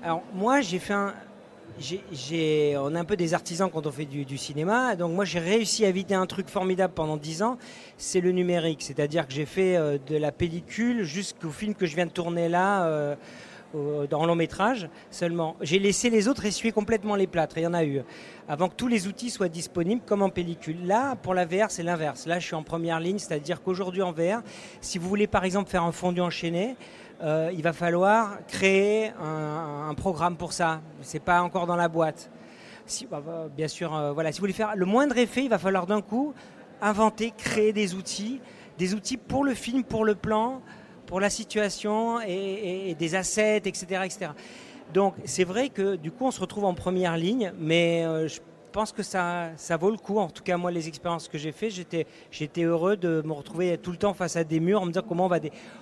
Alors 0.04 0.22
moi, 0.34 0.62
j'ai 0.62 0.80
fait 0.80 0.94
un, 0.94 1.14
on 1.80 2.96
est 2.96 3.00
un 3.00 3.06
peu 3.06 3.16
des 3.16 3.34
artisans 3.34 3.70
quand 3.72 3.86
on 3.86 3.92
fait 3.92 4.06
du, 4.06 4.38
cinéma. 4.38 4.96
Donc 4.96 5.14
moi, 5.14 5.26
j'ai 5.26 5.40
réussi 5.40 5.86
à 5.86 5.90
éviter 5.90 6.16
un 6.16 6.26
truc 6.26 6.50
formidable 6.50 6.94
pendant 6.94 7.18
10 7.18 7.44
ans, 7.44 7.58
c'est 7.98 8.22
le 8.22 8.32
numérique. 8.32 8.82
C'est-à-dire 8.82 9.28
que 9.28 9.34
j'ai 9.34 9.46
fait 9.46 9.78
euh, 9.78 9.98
de 10.08 10.18
la 10.18 10.32
pellicule 10.32 11.04
jusqu'au 11.04 11.50
film 11.50 11.76
que 11.76 11.86
je 11.86 11.96
viens 11.96 12.06
de 12.06 12.12
tourner 12.12 12.50
là, 12.50 13.16
euh, 13.76 14.08
dans 14.10 14.26
long 14.26 14.36
métrage 14.36 14.90
seulement. 15.12 15.56
J'ai 15.62 15.80
laissé 15.80 16.10
les 16.10 16.28
autres 16.28 16.46
essuyer 16.46 16.72
complètement 16.72 17.16
les 17.16 17.28
plâtres, 17.28 17.58
il 17.58 17.64
y 17.64 17.68
en 17.68 17.74
a 17.74 17.84
eu, 17.84 18.02
avant 18.48 18.70
que 18.70 18.76
tous 18.76 18.88
les 18.88 19.08
outils 19.08 19.30
soient 19.30 19.50
disponibles 19.50 20.02
comme 20.06 20.22
en 20.22 20.30
pellicule. 20.30 20.86
Là, 20.86 21.16
pour 21.16 21.34
la 21.34 21.46
VR, 21.46 21.70
c'est 21.70 21.84
l'inverse. 21.84 22.26
Là, 22.28 22.40
je 22.40 22.46
suis 22.46 22.56
en 22.56 22.64
première 22.64 23.00
ligne, 23.00 23.20
c'est-à-dire 23.20 23.62
qu'aujourd'hui 23.62 24.02
en 24.02 24.14
VR, 24.14 24.42
si 24.80 24.98
vous 24.98 25.10
voulez 25.10 25.28
par 25.28 25.44
exemple 25.44 25.70
faire 25.70 25.84
un 25.84 25.92
fondu 25.92 26.22
enchaîné, 26.22 26.76
euh, 27.22 27.52
il 27.54 27.64
va 27.64 27.74
falloir 27.74 28.38
créer 28.48 29.12
un, 29.22 29.94
programme 29.96 30.38
pour 30.38 30.54
ça. 30.54 30.82
C'est 31.02 31.22
pas 31.22 31.42
encore 31.42 31.66
dans 31.66 31.76
la 31.76 31.88
boîte. 31.88 32.30
Bah, 33.10 33.22
bah, 33.26 33.48
bien 33.56 33.68
sûr, 33.68 33.94
euh, 33.96 34.14
voilà, 34.14 34.32
si 34.32 34.38
vous 34.40 34.44
voulez 34.44 34.54
faire 34.54 34.76
le 34.76 34.86
moindre 34.86 35.18
effet, 35.18 35.44
il 35.44 35.50
va 35.50 35.58
falloir 35.58 35.88
d'un 35.88 36.02
coup 36.02 36.34
inventer, 36.82 37.34
créer 37.36 37.74
des 37.74 37.96
outils, 37.96 38.40
des 38.78 38.94
outils 38.94 39.18
pour 39.18 39.44
le 39.44 39.56
film, 39.56 39.84
pour 39.84 40.06
le 40.06 40.16
plan, 40.16 40.62
pour 41.06 41.20
la 41.20 41.30
situation 41.30 42.22
et, 42.22 42.96
des 42.98 43.16
assets, 43.16 43.64
etc., 43.66 44.02
etc. 44.06 44.32
Donc 44.94 45.16
c'est 45.26 45.44
vrai 45.44 45.70
que 45.70 45.96
du 45.96 46.12
coup 46.12 46.26
on 46.26 46.32
se 46.32 46.40
retrouve 46.40 46.66
en 46.66 46.74
première 46.74 47.18
ligne, 47.18 47.52
mais 47.60 48.06
euh, 48.06 48.28
je 48.28 48.40
pense 48.78 48.92
que 48.92 49.02
ça, 49.02 49.50
ça 49.58 49.76
vaut 49.76 49.90
le 49.90 49.98
coup. 49.98 50.20
En 50.20 50.30
tout 50.30 50.44
cas, 50.44 50.56
moi, 50.56 50.70
les 50.70 50.88
expériences 50.88 51.28
que 51.28 51.40
j'ai 51.40 51.52
faites, 51.52 51.72
j'étais, 51.72 52.06
j'étais 52.30 52.62
heureux 52.62 52.96
de 52.96 53.24
me 53.26 53.34
retrouver 53.34 53.76
tout 53.80 53.90
le 53.90 53.98
temps 53.98 54.14
face 54.14 54.36
à 54.36 54.44
des 54.44 54.60
murs, 54.60 54.84
en 54.84 54.86
me 54.86 54.92
dire 54.92 55.04
comment 55.04 55.26
on 55.26 55.28
va, 55.28 55.40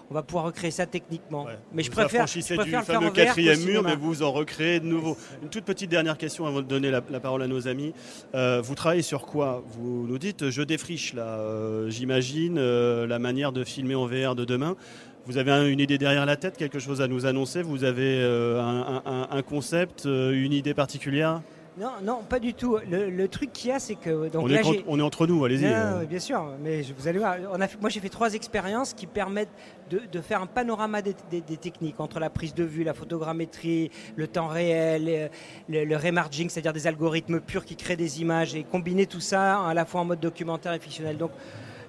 on 0.09 0.13
va 0.13 0.23
pouvoir 0.23 0.45
recréer 0.45 0.71
ça 0.71 0.85
techniquement. 0.85 1.45
Mais 1.73 1.83
je 1.83 1.91
préfère, 1.91 2.25
je 2.25 2.55
préfère 2.55 2.79
du 2.79 2.85
fameux 2.85 3.09
quatrième 3.11 3.61
mur, 3.65 3.83
mais 3.83 3.97
vous 3.97 4.23
en 4.23 4.31
recréez 4.31 4.79
de 4.79 4.85
nouveau. 4.85 5.17
Une 5.43 5.49
toute 5.49 5.65
petite 5.65 5.91
dernière 5.91 6.17
question 6.17 6.47
avant 6.47 6.61
de 6.61 6.67
donner 6.67 6.89
la, 6.89 7.01
parole 7.01 7.41
à 7.41 7.47
nos 7.47 7.67
amis. 7.67 7.93
Euh, 8.33 8.61
vous 8.63 8.75
travaillez 8.75 9.01
sur 9.01 9.25
quoi? 9.25 9.61
Vous 9.67 10.07
nous 10.07 10.17
dites, 10.17 10.49
je 10.49 10.61
défriche 10.61 11.13
là, 11.13 11.39
euh, 11.39 11.89
j'imagine, 11.89 12.57
euh, 12.57 13.05
la 13.07 13.19
manière 13.19 13.51
de 13.51 13.65
filmer 13.65 13.95
en 13.95 14.05
VR 14.05 14.35
de 14.35 14.45
demain. 14.45 14.77
Vous 15.25 15.37
avez 15.37 15.69
une 15.69 15.81
idée 15.81 15.97
derrière 15.97 16.25
la 16.25 16.37
tête, 16.37 16.55
quelque 16.55 16.79
chose 16.79 17.01
à 17.01 17.09
nous 17.09 17.25
annoncer? 17.25 17.61
Vous 17.61 17.83
avez 17.83 18.23
un, 18.23 19.41
concept, 19.41 20.05
une 20.05 20.53
idée 20.53 20.75
particulière? 20.75 21.41
Non, 21.77 21.91
non, 22.01 22.23
pas 22.23 22.39
du 22.39 22.53
tout. 22.53 22.77
Le, 22.89 23.27
truc 23.27 23.51
qu'il 23.51 23.69
y 23.69 23.73
a, 23.73 23.79
c'est 23.79 23.95
que. 23.95 24.29
Donc 24.29 24.45
on, 24.45 24.49
est 24.49 24.83
on, 24.87 24.97
est 24.97 25.01
entre 25.01 25.27
nous, 25.27 25.43
allez-y. 25.43 25.65
Euh. 25.65 26.05
Bien 26.05 26.19
sûr, 26.19 26.53
mais 26.63 26.81
vous 26.97 27.07
allez 27.07 27.19
voir. 27.19 27.35
On 27.51 27.59
a 27.59 27.67
moi, 27.81 27.89
j'ai 27.89 27.99
fait 27.99 28.09
trois 28.09 28.33
expériences 28.33 28.93
qui 28.93 29.07
permettent 29.07 29.49
de, 29.89 30.21
faire 30.21 30.41
un 30.41 30.47
panorama 30.47 31.01
des, 31.01 31.13
techniques 31.57 31.99
entre 31.99 32.19
la 32.19 32.29
prise 32.29 32.53
de 32.53 32.63
vue, 32.63 32.83
la 32.83 32.93
photogrammétrie, 32.93 33.91
le 34.15 34.27
temps 34.27 34.47
réel, 34.47 35.29
le, 35.67 35.83
le, 35.83 35.97
remarging, 35.97 36.49
c'est-à-dire 36.49 36.73
des 36.73 36.87
algorithmes 36.87 37.41
purs 37.41 37.65
qui 37.65 37.75
créent 37.75 37.97
des 37.97 38.21
images 38.21 38.55
et 38.55 38.63
combiner 38.63 39.05
tout 39.05 39.19
ça 39.19 39.61
à 39.65 39.73
la 39.73 39.85
fois 39.85 40.01
en 40.01 40.05
mode 40.05 40.21
documentaire 40.21 40.73
et 40.73 40.79
fictionnel. 40.79 41.17
Donc, 41.17 41.31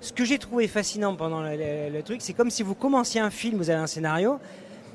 ce 0.00 0.12
que 0.12 0.24
j'ai 0.24 0.38
trouvé 0.38 0.66
fascinant 0.66 1.14
pendant 1.14 1.42
le 1.42 2.00
truc, 2.02 2.22
c'est 2.22 2.32
comme 2.32 2.50
si 2.50 2.64
vous 2.64 2.74
commenciez 2.74 3.20
un 3.20 3.30
film, 3.30 3.56
vous 3.56 3.70
avez 3.70 3.80
un 3.80 3.86
scénario 3.86 4.40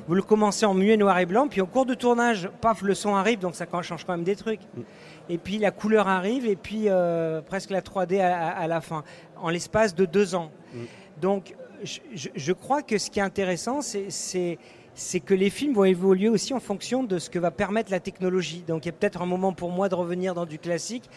vous 0.07 0.15
le 0.15 0.21
commencez 0.21 0.65
en 0.65 0.73
muet 0.73 0.97
noir 0.97 1.17
et 1.19 1.25
blanc, 1.25 1.47
puis 1.47 1.61
au 1.61 1.65
cours 1.65 1.85
de 1.85 1.93
tournage, 1.93 2.49
paf, 2.61 2.81
le 2.81 2.93
son 2.93 3.15
arrive, 3.15 3.39
donc 3.39 3.55
ça 3.55 3.65
change 3.81 4.03
quand 4.03 4.13
même 4.13 4.23
des 4.23 4.35
trucs. 4.35 4.61
Mm. 4.75 4.81
Et 5.29 5.37
puis 5.37 5.57
la 5.57 5.71
couleur 5.71 6.07
arrive, 6.07 6.45
et 6.45 6.55
puis 6.55 6.85
euh, 6.87 7.41
presque 7.41 7.69
la 7.69 7.81
3D 7.81 8.19
à, 8.21 8.67
la 8.67 8.81
fin, 8.81 9.03
en 9.37 9.49
l'espace 9.49 9.95
de 9.95 10.05
deux 10.05 10.35
ans. 10.35 10.51
Mm. 10.73 10.77
Donc 11.21 11.55
je, 11.83 12.51
crois 12.53 12.81
que 12.81 12.97
ce 12.97 13.09
qui 13.09 13.19
est 13.19 13.23
intéressant, 13.23 13.81
c'est 13.81 15.19
que 15.19 15.33
les 15.33 15.49
films 15.49 15.73
vont 15.73 15.85
évoluer 15.85 16.29
aussi 16.29 16.53
en 16.53 16.59
fonction 16.59 17.03
de 17.03 17.19
ce 17.19 17.29
que 17.29 17.39
va 17.39 17.51
permettre 17.51 17.91
la 17.91 17.99
technologie. 17.99 18.63
Donc 18.67 18.85
il 18.85 18.87
y 18.87 18.89
a 18.89 18.93
peut-être 18.93 19.21
un 19.21 19.25
moment 19.25 19.53
pour 19.53 19.71
moi 19.71 19.89
de 19.89 19.95
revenir 19.95 20.33
dans 20.33 20.45
du 20.45 20.59
classique. 20.59 21.09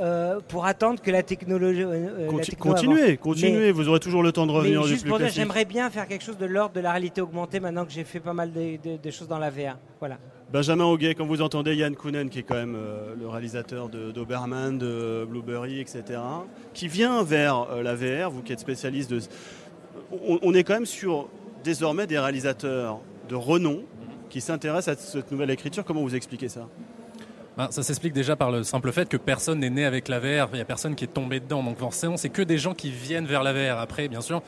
Euh, 0.00 0.40
pour 0.48 0.66
attendre 0.66 1.00
que 1.00 1.10
la 1.10 1.22
technologie. 1.22 1.82
Euh, 1.82 2.30
continuez, 2.58 3.16
continuez, 3.16 3.70
vous 3.70 3.88
aurez 3.88 4.00
toujours 4.00 4.22
le 4.22 4.32
temps 4.32 4.46
de 4.46 4.52
revenir 4.52 4.82
mais 4.82 4.88
juste 4.88 5.06
pour 5.06 5.18
dire, 5.18 5.28
J'aimerais 5.28 5.64
bien 5.64 5.90
faire 5.90 6.08
quelque 6.08 6.24
chose 6.24 6.38
de 6.38 6.46
l'ordre 6.46 6.74
de 6.74 6.80
la 6.80 6.90
réalité 6.90 7.20
augmentée 7.20 7.60
maintenant 7.60 7.84
que 7.84 7.92
j'ai 7.92 8.04
fait 8.04 8.20
pas 8.20 8.32
mal 8.32 8.52
de, 8.52 9.10
choses 9.10 9.28
dans 9.28 9.38
la 9.38 9.50
VR. 9.50 9.78
Voilà. 10.00 10.18
Benjamin 10.52 10.84
Auguet, 10.84 11.14
quand 11.14 11.26
vous 11.26 11.42
entendez 11.42 11.74
Yann 11.74 11.94
Kounen, 11.94 12.28
qui 12.28 12.40
est 12.40 12.42
quand 12.42 12.54
même 12.54 12.76
euh, 12.76 13.14
le 13.18 13.28
réalisateur 13.28 13.88
d'Oberman, 13.88 14.78
de, 14.78 15.26
Blueberry, 15.28 15.80
etc., 15.80 16.02
qui 16.72 16.88
vient 16.88 17.22
vers 17.22 17.66
la 17.82 17.94
VR, 17.94 18.30
vous 18.30 18.42
qui 18.42 18.52
êtes 18.52 18.60
spécialiste 18.60 19.10
de. 19.10 19.20
on 20.12 20.54
est 20.54 20.64
quand 20.64 20.74
même 20.74 20.86
sur 20.86 21.28
désormais 21.62 22.06
des 22.06 22.18
réalisateurs 22.18 23.00
de 23.28 23.34
renom 23.34 23.82
qui 24.28 24.40
s'intéressent 24.40 24.98
à 24.98 25.00
cette 25.00 25.30
nouvelle 25.30 25.50
écriture. 25.50 25.84
Comment 25.84 26.02
vous 26.02 26.16
expliquez 26.16 26.48
ça? 26.48 26.68
Ben, 27.56 27.68
ça 27.70 27.82
s'explique 27.82 28.12
déjà 28.12 28.34
par 28.34 28.50
le 28.50 28.64
simple 28.64 28.90
fait 28.90 29.08
que 29.08 29.16
personne 29.16 29.60
n'est 29.60 29.70
né 29.70 29.84
avec 29.84 30.08
la 30.08 30.18
VR, 30.18 30.48
il 30.52 30.56
n'y 30.56 30.60
a 30.60 30.64
personne 30.64 30.94
qui 30.94 31.04
est 31.04 31.12
tombé 31.12 31.40
dedans. 31.40 31.62
Donc 31.62 31.78
forcément, 31.78 32.16
c'est 32.16 32.28
que 32.28 32.42
des 32.42 32.58
gens 32.58 32.74
qui 32.74 32.90
viennent 32.90 33.26
vers 33.26 33.42
la 33.42 33.52
VR. 33.52 33.78
Après, 33.78 34.08
bien 34.08 34.20
sûr, 34.20 34.42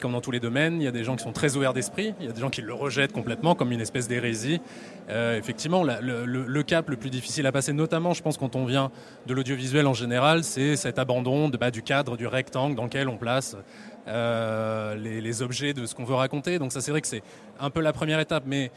comme 0.00 0.12
dans 0.12 0.20
tous 0.20 0.30
les 0.30 0.40
domaines, 0.40 0.80
il 0.80 0.84
y 0.84 0.88
a 0.88 0.92
des 0.92 1.04
gens 1.04 1.14
qui 1.14 1.22
sont 1.22 1.32
très 1.32 1.56
ouverts 1.56 1.72
d'esprit, 1.72 2.14
il 2.20 2.26
y 2.26 2.28
a 2.28 2.32
des 2.32 2.40
gens 2.40 2.50
qui 2.50 2.62
le 2.62 2.74
rejettent 2.74 3.12
complètement 3.12 3.54
comme 3.54 3.70
une 3.70 3.80
espèce 3.80 4.08
d'hérésie. 4.08 4.60
Euh, 5.08 5.38
effectivement, 5.38 5.84
le, 5.84 6.62
cap 6.62 6.88
le 6.88 6.96
plus 6.96 7.10
difficile 7.10 7.46
à 7.46 7.52
passer, 7.52 7.72
notamment, 7.72 8.12
je 8.12 8.22
pense, 8.22 8.36
quand 8.36 8.56
on 8.56 8.64
vient 8.64 8.90
de 9.26 9.34
l'audiovisuel 9.34 9.86
en 9.86 9.94
général, 9.94 10.44
c'est 10.44 10.76
cet 10.76 10.98
abandon 10.98 11.48
de, 11.48 11.56
bah, 11.56 11.70
du 11.70 11.82
cadre, 11.82 12.16
du 12.16 12.26
rectangle 12.26 12.74
dans 12.74 12.84
lequel 12.84 13.08
on 13.08 13.16
place 13.16 13.56
euh, 14.08 14.94
les, 14.96 15.20
les, 15.20 15.42
objets 15.42 15.72
de 15.72 15.86
ce 15.86 15.94
qu'on 15.94 16.04
veut 16.04 16.14
raconter. 16.14 16.58
Donc 16.58 16.72
ça, 16.72 16.80
c'est 16.80 16.90
vrai 16.90 17.00
que 17.00 17.06
c'est 17.06 17.22
un 17.58 17.70
peu 17.70 17.80
la 17.80 17.92
première 17.92 18.20
étape, 18.20 18.44
mais 18.46 18.70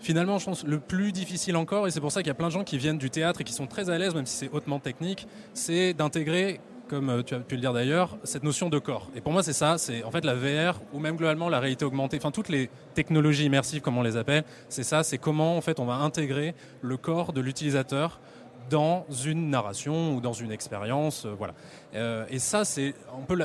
Finalement, 0.00 0.38
je 0.38 0.44
pense 0.44 0.64
le 0.64 0.78
plus 0.78 1.12
difficile 1.12 1.56
encore, 1.56 1.86
et 1.86 1.90
c'est 1.90 2.00
pour 2.00 2.12
ça 2.12 2.20
qu'il 2.20 2.28
y 2.28 2.30
a 2.30 2.34
plein 2.34 2.48
de 2.48 2.52
gens 2.52 2.64
qui 2.64 2.78
viennent 2.78 2.98
du 2.98 3.10
théâtre 3.10 3.40
et 3.40 3.44
qui 3.44 3.52
sont 3.52 3.66
très 3.66 3.90
à 3.90 3.98
l'aise, 3.98 4.14
même 4.14 4.26
si 4.26 4.36
c'est 4.36 4.50
hautement 4.52 4.78
technique, 4.78 5.26
c'est 5.54 5.92
d'intégrer 5.92 6.60
comme 6.88 7.10
euh, 7.10 7.22
tu 7.22 7.34
as 7.34 7.38
pu 7.38 7.54
le 7.54 7.60
dire 7.60 7.72
d'ailleurs, 7.72 8.16
cette 8.24 8.42
notion 8.42 8.68
de 8.68 8.78
corps. 8.78 9.10
Et 9.14 9.20
pour 9.20 9.32
moi, 9.32 9.42
c'est 9.42 9.52
ça, 9.52 9.78
c'est 9.78 10.02
en 10.02 10.10
fait 10.10 10.24
la 10.24 10.34
VR 10.34 10.80
ou 10.92 10.98
même 10.98 11.16
globalement 11.16 11.48
la 11.48 11.60
réalité 11.60 11.84
augmentée, 11.84 12.16
enfin 12.16 12.30
toutes 12.30 12.48
les 12.48 12.70
technologies 12.94 13.44
immersives, 13.44 13.82
comme 13.82 13.98
on 13.98 14.02
les 14.02 14.16
appelle, 14.16 14.44
c'est 14.68 14.82
ça, 14.82 15.02
c'est 15.02 15.18
comment 15.18 15.56
en 15.56 15.60
fait 15.60 15.78
on 15.78 15.84
va 15.84 15.94
intégrer 15.94 16.54
le 16.82 16.96
corps 16.96 17.32
de 17.32 17.40
l'utilisateur 17.40 18.20
dans 18.68 19.06
une 19.24 19.50
narration 19.50 20.14
ou 20.14 20.20
dans 20.20 20.32
une 20.32 20.52
expérience. 20.52 21.24
Euh, 21.24 21.34
voilà. 21.36 21.54
Euh, 21.94 22.26
et 22.30 22.38
ça, 22.38 22.64
c'est 22.64 22.94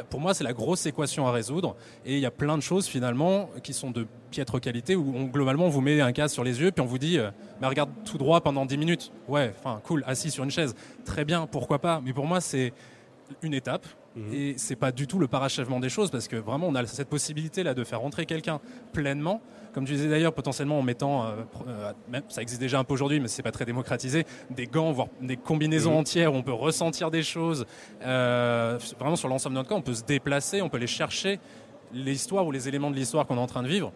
pour 0.10 0.20
moi, 0.20 0.34
c'est 0.34 0.44
la 0.44 0.53
grosse 0.53 0.86
équation 0.86 1.27
à 1.27 1.32
résoudre. 1.32 1.75
Et 2.06 2.15
il 2.15 2.20
y 2.20 2.25
a 2.25 2.32
plein 2.32 2.58
de 2.58 2.63
choses 2.63 2.88
finalement 2.88 3.50
qui 3.63 3.74
sont 3.74 3.92
de 3.92 4.06
piètre 4.32 4.60
qualité 4.60 4.96
où 4.96 5.13
on, 5.15 5.25
globalement 5.25 5.65
on 5.65 5.70
vous 5.70 5.82
met 5.82 6.01
un 6.01 6.12
casque 6.12 6.34
sur 6.34 6.44
les 6.44 6.60
yeux 6.60 6.72
puis 6.72 6.82
on 6.82 6.88
vous 6.88 6.98
dit 6.98 7.20
euh, 7.20 7.30
bah, 7.62 7.70
regarde 7.70 7.92
tout 8.03 8.18
droit 8.18 8.42
pendant 8.42 8.65
10 8.65 8.77
minutes. 8.77 9.12
Ouais, 9.27 9.53
enfin 9.60 9.80
cool, 9.84 10.03
assis 10.08 10.32
sur 10.32 10.44
une 10.44 10.51
chaise. 10.51 10.75
Très 11.06 11.25
bien, 11.25 11.48
pourquoi 11.48 11.80
pas. 11.80 12.01
Mais 12.03 12.13
pour 12.13 12.25
moi, 12.25 12.42
c'est 12.42 12.74
une 13.42 13.53
étape. 13.53 13.86
Mhm. 14.15 14.34
Et 14.34 14.53
c'est 14.58 14.75
pas 14.75 14.92
du 14.92 15.08
tout 15.08 15.20
le 15.20 15.27
parachèvement 15.27 15.80
des 15.80 15.89
choses 15.89 16.12
parce 16.12 16.27
que 16.27 16.36
vraiment 16.36 16.68
on 16.68 16.75
a 16.75 16.86
cette 16.86 17.10
possibilité 17.10 17.63
là 17.63 17.74
de 17.74 17.84
faire 17.84 18.01
rentrer 18.01 18.25
quelqu'un 18.25 18.60
pleinement 18.92 19.42
comme 19.74 19.86
tu 19.86 19.94
disais 19.94 20.08
d'ailleurs, 20.08 20.34
potentiellement 20.34 20.80
en 20.80 20.82
mettant, 20.84 21.25
euh, 21.25 21.36
euh, 21.68 22.20
ça 22.30 22.42
existe 22.42 22.62
déjà 22.62 22.80
un 22.80 22.84
peu 22.84 22.94
aujourd'hui, 22.94 23.20
mais 23.20 23.27
c'est 23.27 23.42
pas 23.42 23.51
très 23.51 23.65
démocratisé, 23.65 24.25
des 24.50 24.68
gants, 24.68 24.92
voire 24.92 25.08
des 25.22 25.36
combinaisons 25.36 25.92
mhm. 25.92 25.98
entières 25.98 26.34
où 26.34 26.38
on 26.38 26.44
peut 26.44 26.53
ressentir 26.53 27.12
des 27.12 27.24
choses. 27.24 27.65
Euh, 28.06 28.77
vraiment 29.00 29.15
sur 29.15 29.27
l'ensemble 29.27 29.56
de 29.56 29.60
notre 29.60 29.70
corps, 29.70 29.80
on 29.80 29.82
peut 29.82 29.96
se 29.96 30.03
déplacer, 30.03 30.62
on 30.62 30.70
peut 30.70 30.77
aller 30.77 30.88
chercher 30.88 31.39
l'histoire 31.92 32.46
ou 32.46 32.51
les 32.51 32.68
éléments 32.68 32.92
de 32.92 32.96
l'histoire 32.96 33.25
qu'on 33.25 33.38
est 33.38 33.42
en 33.42 33.48
train 33.48 33.63
de 33.63 33.68
vivre. 33.68 33.92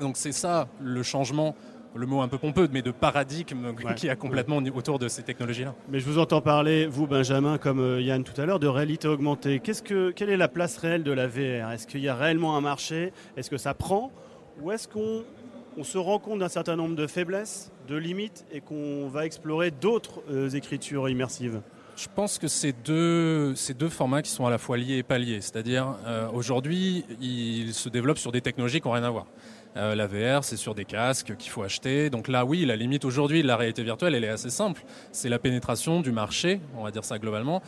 Donc 0.00 0.16
c'est 0.16 0.32
ça 0.32 0.68
le 0.80 1.02
changement 1.02 1.54
le 1.94 2.06
mot 2.06 2.20
un 2.20 2.28
peu 2.28 2.38
pompeux, 2.38 2.68
mais 2.70 2.82
de 2.82 2.92
paradigme 2.92 3.74
qui 3.96 4.08
a 4.08 4.14
complètement 4.14 4.58
autour 4.58 5.00
de 5.00 5.08
ces 5.08 5.22
technologies-là. 5.22 5.74
Mais 5.88 5.98
je 5.98 6.04
vous 6.04 6.18
entends 6.18 6.40
parler, 6.40 6.86
vous 6.86 7.08
Benjamin, 7.08 7.58
comme 7.58 7.98
Yann 7.98 8.22
tout 8.22 8.38
à 8.40 8.46
l'heure, 8.46 8.60
de 8.60 8.68
réalité 8.68 9.08
augmentée. 9.08 9.58
Qu'est-ce 9.58 9.82
que, 9.82 10.10
quelle 10.10 10.30
est 10.30 10.36
la 10.36 10.48
place 10.48 10.76
réelle 10.76 11.02
de 11.02 11.10
la 11.10 11.26
VR 11.26 11.72
Est-ce 11.72 11.88
qu'il 11.88 12.00
y 12.00 12.08
a 12.08 12.14
réellement 12.14 12.56
un 12.56 12.60
marché? 12.60 13.12
Est-ce 13.36 13.50
que 13.50 13.56
ça 13.56 13.74
prend 13.74 14.12
ou 14.62 14.72
est-ce 14.72 14.88
qu'on 14.88 15.84
se 15.84 15.98
rend 15.98 16.18
compte 16.18 16.40
d'un 16.40 16.48
certain 16.48 16.76
nombre 16.76 16.96
de 16.96 17.06
faiblesses, 17.06 17.70
de 17.88 17.96
limites, 17.96 18.44
et 18.52 18.60
qu'on 18.60 19.08
va 19.08 19.26
explorer 19.26 19.70
d'autres 19.70 20.22
euh, 20.30 20.50
écritures 20.50 21.08
immersives? 21.08 21.60
Je 21.96 22.06
pense 22.14 22.38
que 22.38 22.46
c'est 22.46 22.74
deux, 22.84 23.56
ces 23.56 23.74
deux 23.74 23.88
formats 23.88 24.22
qui 24.22 24.30
sont 24.30 24.46
à 24.46 24.50
la 24.50 24.58
fois 24.58 24.76
liés 24.76 24.98
et 24.98 25.02
pas 25.02 25.18
liés. 25.18 25.40
C'est-à-dire, 25.40 25.96
euh, 26.06 26.28
aujourd'hui, 26.32 27.04
ils 27.20 27.74
se 27.74 27.88
développent 27.88 28.18
sur 28.18 28.30
des 28.30 28.40
technologies 28.40 28.80
qui 28.80 28.86
n'ont 28.86 28.94
rien 28.94 29.02
à 29.02 29.10
voir. 29.10 29.26
Euh, 29.76 29.94
la 29.94 30.06
VR, 30.06 30.44
c'est 30.44 30.56
sur 30.56 30.74
des 30.74 30.84
casques 30.84 31.36
qu'il 31.36 31.50
faut 31.50 31.62
acheter. 31.62 32.08
Donc 32.08 32.28
là, 32.28 32.44
oui, 32.44 32.64
la 32.64 32.76
limite 32.76 33.04
aujourd'hui 33.04 33.42
de 33.42 33.48
la 33.48 33.56
réalité 33.56 33.82
virtuelle, 33.82 34.14
elle 34.14 34.24
est 34.24 34.28
assez 34.28 34.50
simple. 34.50 34.84
C'est 35.10 35.28
la 35.28 35.38
pénétration 35.40 36.00
du 36.00 36.12
marché, 36.12 36.60
on 36.76 36.84
va 36.84 36.90
dire 36.90 37.04
ça 37.04 37.18
globalement, 37.18 37.62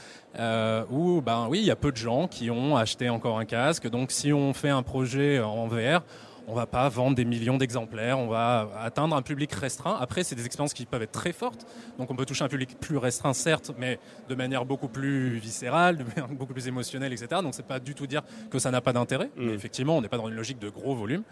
où, 0.91 1.21
ben 1.21 1.47
oui, 1.49 1.59
il 1.59 1.67
y 1.67 1.71
a 1.71 1.77
peu 1.77 1.93
de 1.93 1.97
gens 1.97 2.27
qui 2.27 2.51
ont 2.51 2.77
acheté 2.77 3.11
encore 3.11 3.39
un 3.39 3.45
casque. 3.45 3.89
Donc 3.89 4.13
si 4.13 4.33
on 4.33 4.55
fait 4.55 4.71
un 4.71 4.83
projet 4.83 5.41
en 5.41 5.67
VR, 5.67 6.03
on 6.51 6.55
va 6.55 6.67
pas 6.67 6.89
vendre 6.89 7.15
des 7.15 7.25
millions 7.25 7.57
d'exemplaires, 7.57 8.19
on 8.19 8.27
va 8.27 8.69
atteindre 8.81 9.15
un 9.15 9.23
public 9.23 9.53
restreint. 9.53 9.97
Après, 10.01 10.25
c'est 10.25 10.35
des 10.35 10.47
expériences 10.47 10.75
qui 10.75 10.85
peuvent 10.85 11.03
être 11.03 11.13
très 11.13 11.33
fortes, 11.33 11.65
donc 11.99 12.11
on 12.11 12.17
peut 12.17 12.27
toucher 12.27 12.45
un 12.45 12.49
public 12.49 12.77
plus 12.81 12.97
restreint, 12.97 13.33
certes, 13.33 13.73
mais 13.79 13.99
de 14.29 14.35
manière 14.35 14.65
beaucoup 14.65 14.89
plus 14.89 15.39
viscérale, 15.39 15.99
de 15.99 16.05
manière 16.05 16.29
beaucoup 16.29 16.53
plus 16.53 16.67
émotionnelle, 16.67 17.13
etc. 17.13 17.41
Donc 17.43 17.55
c'est 17.55 17.67
pas 17.67 17.79
du 17.79 17.95
tout 17.95 18.07
dire 18.07 18.23
que 18.51 18.59
ça 18.59 18.71
n'a 18.71 18.81
pas 18.81 18.93
d'intérêt, 18.93 19.31
mais 19.37 19.53
mm. 19.53 19.55
effectivement, 19.55 19.97
on 19.97 20.03
n'est 20.03 20.09
pas 20.09 20.19
dans 20.19 20.29
une 20.29 20.35
logique 20.35 20.59
de 20.59 20.69
gros 20.69 20.95
volume. 20.95 21.23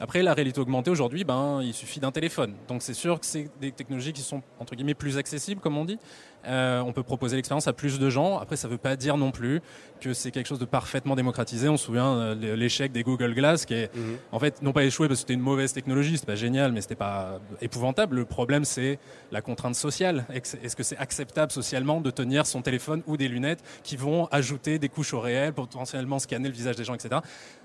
Après, 0.00 0.22
la 0.22 0.34
réalité 0.34 0.60
augmentée 0.60 0.90
aujourd'hui, 0.90 1.22
ben, 1.22 1.60
il 1.62 1.74
suffit 1.74 2.00
d'un 2.00 2.10
téléphone. 2.10 2.54
Donc 2.66 2.82
c'est 2.82 2.94
sûr 2.94 3.20
que 3.20 3.26
c'est 3.26 3.48
des 3.60 3.72
technologies 3.72 4.12
qui 4.12 4.22
sont 4.22 4.42
entre 4.58 4.74
guillemets 4.74 4.94
plus 4.94 5.18
accessibles, 5.18 5.60
comme 5.60 5.76
on 5.76 5.84
dit. 5.84 5.98
Euh, 6.46 6.80
on 6.80 6.92
peut 6.92 7.02
proposer 7.02 7.36
l'expérience 7.36 7.68
à 7.68 7.72
plus 7.72 7.98
de 7.98 8.10
gens. 8.10 8.38
Après, 8.38 8.56
ça 8.56 8.68
ne 8.68 8.72
veut 8.72 8.78
pas 8.78 8.96
dire 8.96 9.16
non 9.16 9.30
plus 9.30 9.60
que 10.00 10.12
c'est 10.14 10.30
quelque 10.30 10.46
chose 10.46 10.58
de 10.58 10.64
parfaitement 10.64 11.14
démocratisé. 11.14 11.68
On 11.68 11.76
se 11.76 11.86
souvient 11.86 12.34
de 12.34 12.46
euh, 12.46 12.56
l'échec 12.56 12.92
des 12.92 13.02
Google 13.02 13.34
Glass, 13.34 13.64
qui 13.64 13.74
est, 13.74 13.94
mhm. 13.94 14.16
en 14.32 14.38
fait, 14.38 14.62
non 14.62 14.72
pas 14.72 14.84
échoué 14.84 15.08
parce 15.08 15.20
que 15.20 15.22
c'était 15.22 15.34
une 15.34 15.40
mauvaise 15.40 15.72
technologie, 15.72 16.16
c'était 16.16 16.32
pas 16.32 16.36
génial, 16.36 16.72
mais 16.72 16.80
c'était 16.80 16.94
pas 16.94 17.40
épouvantable. 17.60 18.16
Le 18.16 18.24
problème, 18.24 18.64
c'est 18.64 18.98
la 19.30 19.40
contrainte 19.40 19.74
sociale. 19.74 20.24
Est-ce 20.32 20.76
que 20.76 20.82
c'est 20.82 20.98
acceptable 20.98 21.52
socialement 21.52 22.00
de 22.00 22.10
tenir 22.10 22.46
son 22.46 22.62
téléphone 22.62 23.02
ou 23.06 23.16
des 23.16 23.28
lunettes 23.28 23.62
qui 23.82 23.96
vont 23.96 24.26
ajouter 24.26 24.78
des 24.78 24.88
couches 24.88 25.14
au 25.14 25.20
réel, 25.20 25.52
potentiellement 25.52 26.18
scanner 26.18 26.48
le 26.48 26.54
visage 26.54 26.76
des 26.76 26.84
gens, 26.84 26.94
etc. 26.94 27.20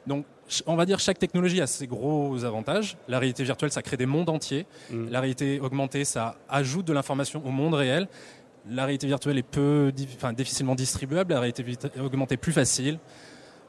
Donc, 0.05 0.25
on 0.65 0.75
va 0.75 0.85
dire 0.85 0.99
chaque 0.99 1.19
technologie 1.19 1.59
a 1.61 1.67
ses 1.67 1.87
gros 1.87 2.43
avantages. 2.45 2.97
La 3.07 3.19
réalité 3.19 3.43
virtuelle, 3.43 3.71
ça 3.71 3.81
crée 3.81 3.97
des 3.97 4.05
mondes 4.05 4.29
entiers. 4.29 4.65
Mhm. 4.89 5.09
La 5.11 5.19
réalité 5.19 5.59
augmentée, 5.59 6.05
ça 6.05 6.37
ajoute 6.49 6.85
de 6.85 6.93
l'information 6.93 7.45
au 7.45 7.51
monde 7.51 7.73
réel 7.73 8.07
la 8.69 8.85
réalité 8.85 9.07
virtuelle 9.07 9.37
est 9.37 9.43
peu, 9.43 9.91
enfin, 10.15 10.33
difficilement 10.33 10.75
distribuable, 10.75 11.33
la 11.33 11.39
réalité 11.39 11.63
augmentée 11.99 12.35
est 12.35 12.37
plus 12.37 12.51
facile. 12.51 12.99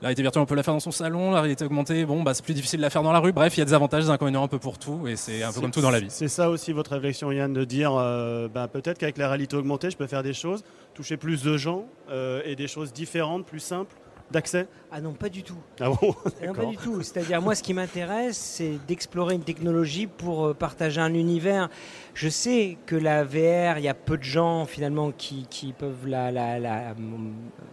La 0.00 0.06
réalité 0.06 0.22
virtuelle, 0.22 0.42
on 0.44 0.46
peut 0.46 0.54
la 0.54 0.62
faire 0.62 0.74
dans 0.74 0.80
son 0.80 0.92
salon. 0.92 1.32
La 1.32 1.40
réalité 1.40 1.64
augmentée, 1.64 2.04
bon, 2.04 2.22
bah, 2.22 2.32
c'est 2.32 2.44
plus 2.44 2.54
difficile 2.54 2.78
de 2.78 2.82
la 2.82 2.90
faire 2.90 3.02
dans 3.02 3.10
la 3.10 3.18
rue. 3.18 3.32
Bref, 3.32 3.56
il 3.56 3.60
y 3.60 3.62
a 3.62 3.64
des 3.64 3.74
avantages, 3.74 4.04
des 4.04 4.10
inconvénients 4.10 4.44
un 4.44 4.48
peu 4.48 4.60
pour 4.60 4.78
tout, 4.78 5.08
et 5.08 5.16
c'est 5.16 5.42
un 5.42 5.52
peu 5.52 5.60
comme 5.60 5.72
tout 5.72 5.80
dans 5.80 5.90
la 5.90 5.98
vie. 5.98 6.06
C'est 6.08 6.28
ça 6.28 6.50
aussi 6.50 6.72
votre 6.72 6.92
réflexion, 6.92 7.32
Yann, 7.32 7.52
de 7.52 7.64
dire, 7.64 7.94
euh, 7.96 8.46
bah, 8.46 8.68
peut-être 8.68 8.98
qu'avec 8.98 9.18
la 9.18 9.28
réalité 9.28 9.56
augmentée, 9.56 9.90
je 9.90 9.96
peux 9.96 10.06
faire 10.06 10.22
des 10.22 10.34
choses, 10.34 10.62
toucher 10.94 11.16
plus 11.16 11.42
de 11.42 11.56
gens 11.56 11.86
euh, 12.10 12.42
et 12.44 12.54
des 12.54 12.68
choses 12.68 12.92
différentes, 12.92 13.44
plus 13.44 13.58
simples 13.58 13.96
d'accès 14.30 14.66
Ah 14.92 15.00
non, 15.00 15.12
pas 15.12 15.28
du 15.28 15.42
tout. 15.42 15.56
Ah 15.80 15.88
bon 15.88 16.14
Non, 16.46 16.52
pas 16.52 16.64
du 16.66 16.76
tout. 16.76 17.02
C'est-à-dire, 17.02 17.40
moi, 17.40 17.54
ce 17.54 17.62
qui 17.62 17.74
m'intéresse, 17.74 18.36
c'est 18.36 18.78
d'explorer 18.86 19.34
une 19.34 19.42
technologie 19.42 20.06
pour 20.06 20.46
euh, 20.46 20.54
partager 20.54 21.00
un 21.00 21.14
univers. 21.14 21.68
Je 22.14 22.28
sais 22.28 22.76
que 22.86 22.96
la 22.96 23.24
VR, 23.24 23.78
il 23.78 23.84
y 23.84 23.88
a 23.88 23.94
peu 23.94 24.16
de 24.16 24.22
gens, 24.22 24.66
finalement, 24.66 25.12
qui, 25.12 25.46
peuvent 25.78 26.06
la, 26.06 26.30
la, 26.30 26.94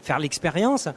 faire 0.01 0.19
l'expérience. 0.19 0.87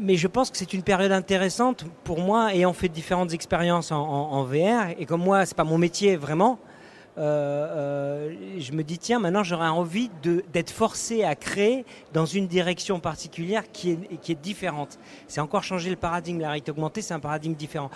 Mais 0.00 0.16
je 0.16 0.28
pense 0.28 0.50
que 0.50 0.58
c'est 0.58 0.74
une 0.74 0.82
période 0.82 1.12
intéressante 1.12 1.84
pour 2.04 2.20
moi, 2.20 2.54
ayant 2.54 2.72
fait 2.72 2.88
différentes 2.88 3.32
expériences 3.32 3.92
en, 3.92 4.02
en 4.02 4.44
VR. 4.44 4.90
Et 4.98 5.06
comme 5.06 5.22
moi, 5.22 5.46
c'est 5.46 5.56
pas 5.56 5.64
mon 5.64 5.78
métier 5.78 6.16
vraiment, 6.16 6.58
euh, 7.18 8.30
euh, 8.30 8.34
je 8.58 8.72
me 8.72 8.82
dis 8.82 8.96
tiens 8.96 9.18
maintenant 9.18 9.42
j'aurais 9.42 9.68
envie 9.68 10.10
d'être 10.52 10.70
forcé 10.70 11.24
à 11.24 11.34
créer 11.34 11.84
dans 12.14 12.24
une 12.24 12.46
direction 12.46 13.00
particulière 13.00 13.70
qui 13.70 13.90
est, 13.90 14.16
qui 14.18 14.32
est 14.32 14.40
différente. 14.40 14.98
C'est 15.28 15.40
encore 15.40 15.62
changer 15.62 15.90
le 15.90 15.96
paradigme. 15.96 16.40
La 16.40 16.48
réalité 16.48 16.70
augmentée, 16.70 17.02
c'est 17.02 17.14
un 17.14 17.20
paradigme 17.20 17.54
différent. 17.54 17.90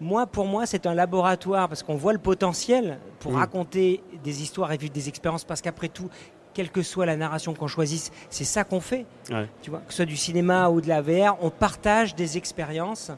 Moi, 0.00 0.26
pour 0.26 0.46
moi, 0.46 0.64
c'est 0.64 0.86
un 0.86 0.94
laboratoire 0.94 1.68
parce 1.68 1.82
qu'on 1.82 1.96
voit 1.96 2.12
le 2.12 2.18
potentiel 2.18 2.98
pour 3.18 3.34
raconter 3.34 4.02
des 4.24 4.42
histoires 4.42 4.72
et 4.72 4.78
vivre 4.78 4.92
des 4.92 5.08
expériences. 5.08 5.44
Parce 5.44 5.60
qu'après 5.60 5.88
tout, 5.88 6.08
quelle 6.54 6.70
que 6.70 6.82
soit 6.82 7.04
la 7.04 7.16
narration 7.16 7.54
qu'on 7.54 7.66
choisisse, 7.66 8.10
c'est 8.30 8.44
ça 8.44 8.64
qu'on 8.64 8.80
fait. 8.80 9.04
Tu 9.62 9.70
vois, 9.70 9.80
que 9.80 9.90
ce 9.90 9.96
soit 9.96 10.06
du 10.06 10.16
cinéma 10.16 10.70
ou 10.70 10.80
de 10.80 10.88
la 10.88 11.02
VR, 11.02 11.36
on 11.42 11.50
partage 11.50 12.14
des 12.14 12.38
expériences. 12.38 13.10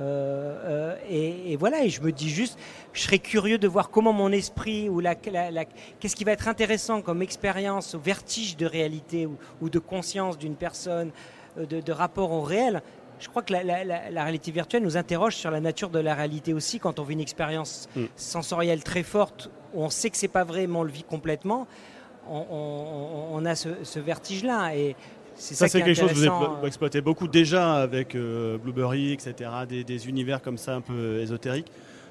Euh, 0.00 0.94
euh, 0.94 0.96
et, 1.08 1.56
voilà, 1.56 1.84
et 1.84 1.90
je 1.90 2.00
me 2.02 2.12
dis 2.12 2.30
juste, 2.30 2.58
je 2.92 3.02
serais 3.02 3.18
curieux 3.18 3.58
de 3.58 3.66
voir 3.66 3.90
comment 3.90 4.12
mon 4.12 4.30
esprit 4.30 4.88
ou 4.88 5.00
la, 5.00 5.14
qu'est-ce 5.14 6.14
qui 6.14 6.24
va 6.24 6.32
être 6.32 6.48
intéressant 6.48 7.02
comme 7.02 7.22
expérience 7.22 7.94
vertige 7.96 8.56
de 8.56 8.66
réalité 8.66 9.28
ou, 9.60 9.68
de 9.68 9.78
conscience 9.78 10.38
d'une 10.38 10.54
personne, 10.54 11.10
euh, 11.58 11.66
de, 11.66 11.92
rapport 11.92 12.30
au 12.30 12.42
réel. 12.42 12.82
Je 13.18 13.28
crois 13.28 13.42
que 13.42 13.52
la, 13.52 14.22
réalité 14.22 14.52
virtuelle 14.52 14.84
nous 14.84 14.96
interroge 14.96 15.34
sur 15.34 15.50
la 15.50 15.60
nature 15.60 15.90
de 15.90 15.98
la 15.98 16.14
réalité 16.14 16.54
aussi 16.54 16.78
quand 16.78 17.00
on 17.00 17.02
vit 17.02 17.14
une 17.14 17.20
expérience 17.20 17.88
mm. 17.96 18.04
sensorielle 18.14 18.84
très 18.84 19.02
forte 19.02 19.50
où 19.74 19.82
on 19.82 19.90
sait 19.90 20.10
que 20.10 20.16
c'est 20.16 20.28
pas 20.28 20.44
vrai 20.44 20.68
mais 20.68 20.78
on 20.78 20.84
le 20.84 20.92
vit 20.92 21.02
complètement 21.02 21.66
on, 22.30 23.44
a 23.44 23.54
ce, 23.54 23.98
vertige-là. 23.98 24.74
Et 24.76 24.96
ça, 25.38 25.68
c'est 25.68 25.82
quelque 25.82 25.98
chose 25.98 26.12
que 26.12 26.60
vous 26.60 26.66
exploitez 26.66 27.00
beaucoup 27.00 27.28
déjà 27.28 27.76
avec 27.76 28.16
Blueberry, 28.16 29.12
etc., 29.12 29.50
des, 29.68 30.08
univers 30.08 30.42
comme 30.42 30.58
ça 30.58 30.74
un 30.74 30.80
peu 30.80 31.20
ésotériques. 31.20 31.70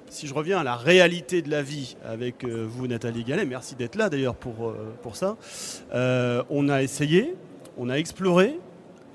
Si 0.10 0.26
je 0.28 0.34
reviens 0.34 0.60
à 0.60 0.64
la 0.64 0.76
réalité 0.78 1.42
de 1.42 1.52
la 1.52 1.62
vie 1.62 1.98
avec 2.06 2.46
vous, 2.46 2.88
Nathalie 2.88 3.26
Gallet, 3.26 3.46
merci 3.46 3.76
d'être 3.76 3.96
là 3.96 4.10
d'ailleurs 4.10 4.36
pour, 4.36 4.74
pour 5.02 5.16
ça. 5.16 5.36
on 5.94 6.70
a 6.70 6.82
essayé, 6.82 7.36
on 7.78 7.90
a 7.90 7.96
exploré, 7.96 8.58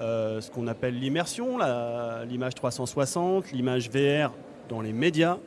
euh, 0.03 0.41
ce 0.41 0.51
qu'on 0.51 0.67
appelle 0.67 0.99
l'immersion, 0.99 1.59
l'image 2.29 2.55
360, 2.55 3.53
l'image 3.53 3.89
VR 3.89 4.33
dans 4.69 4.81
les 4.81 4.93
médias 4.93 5.39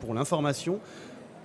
pour 0.00 0.14
l'information. 0.14 0.80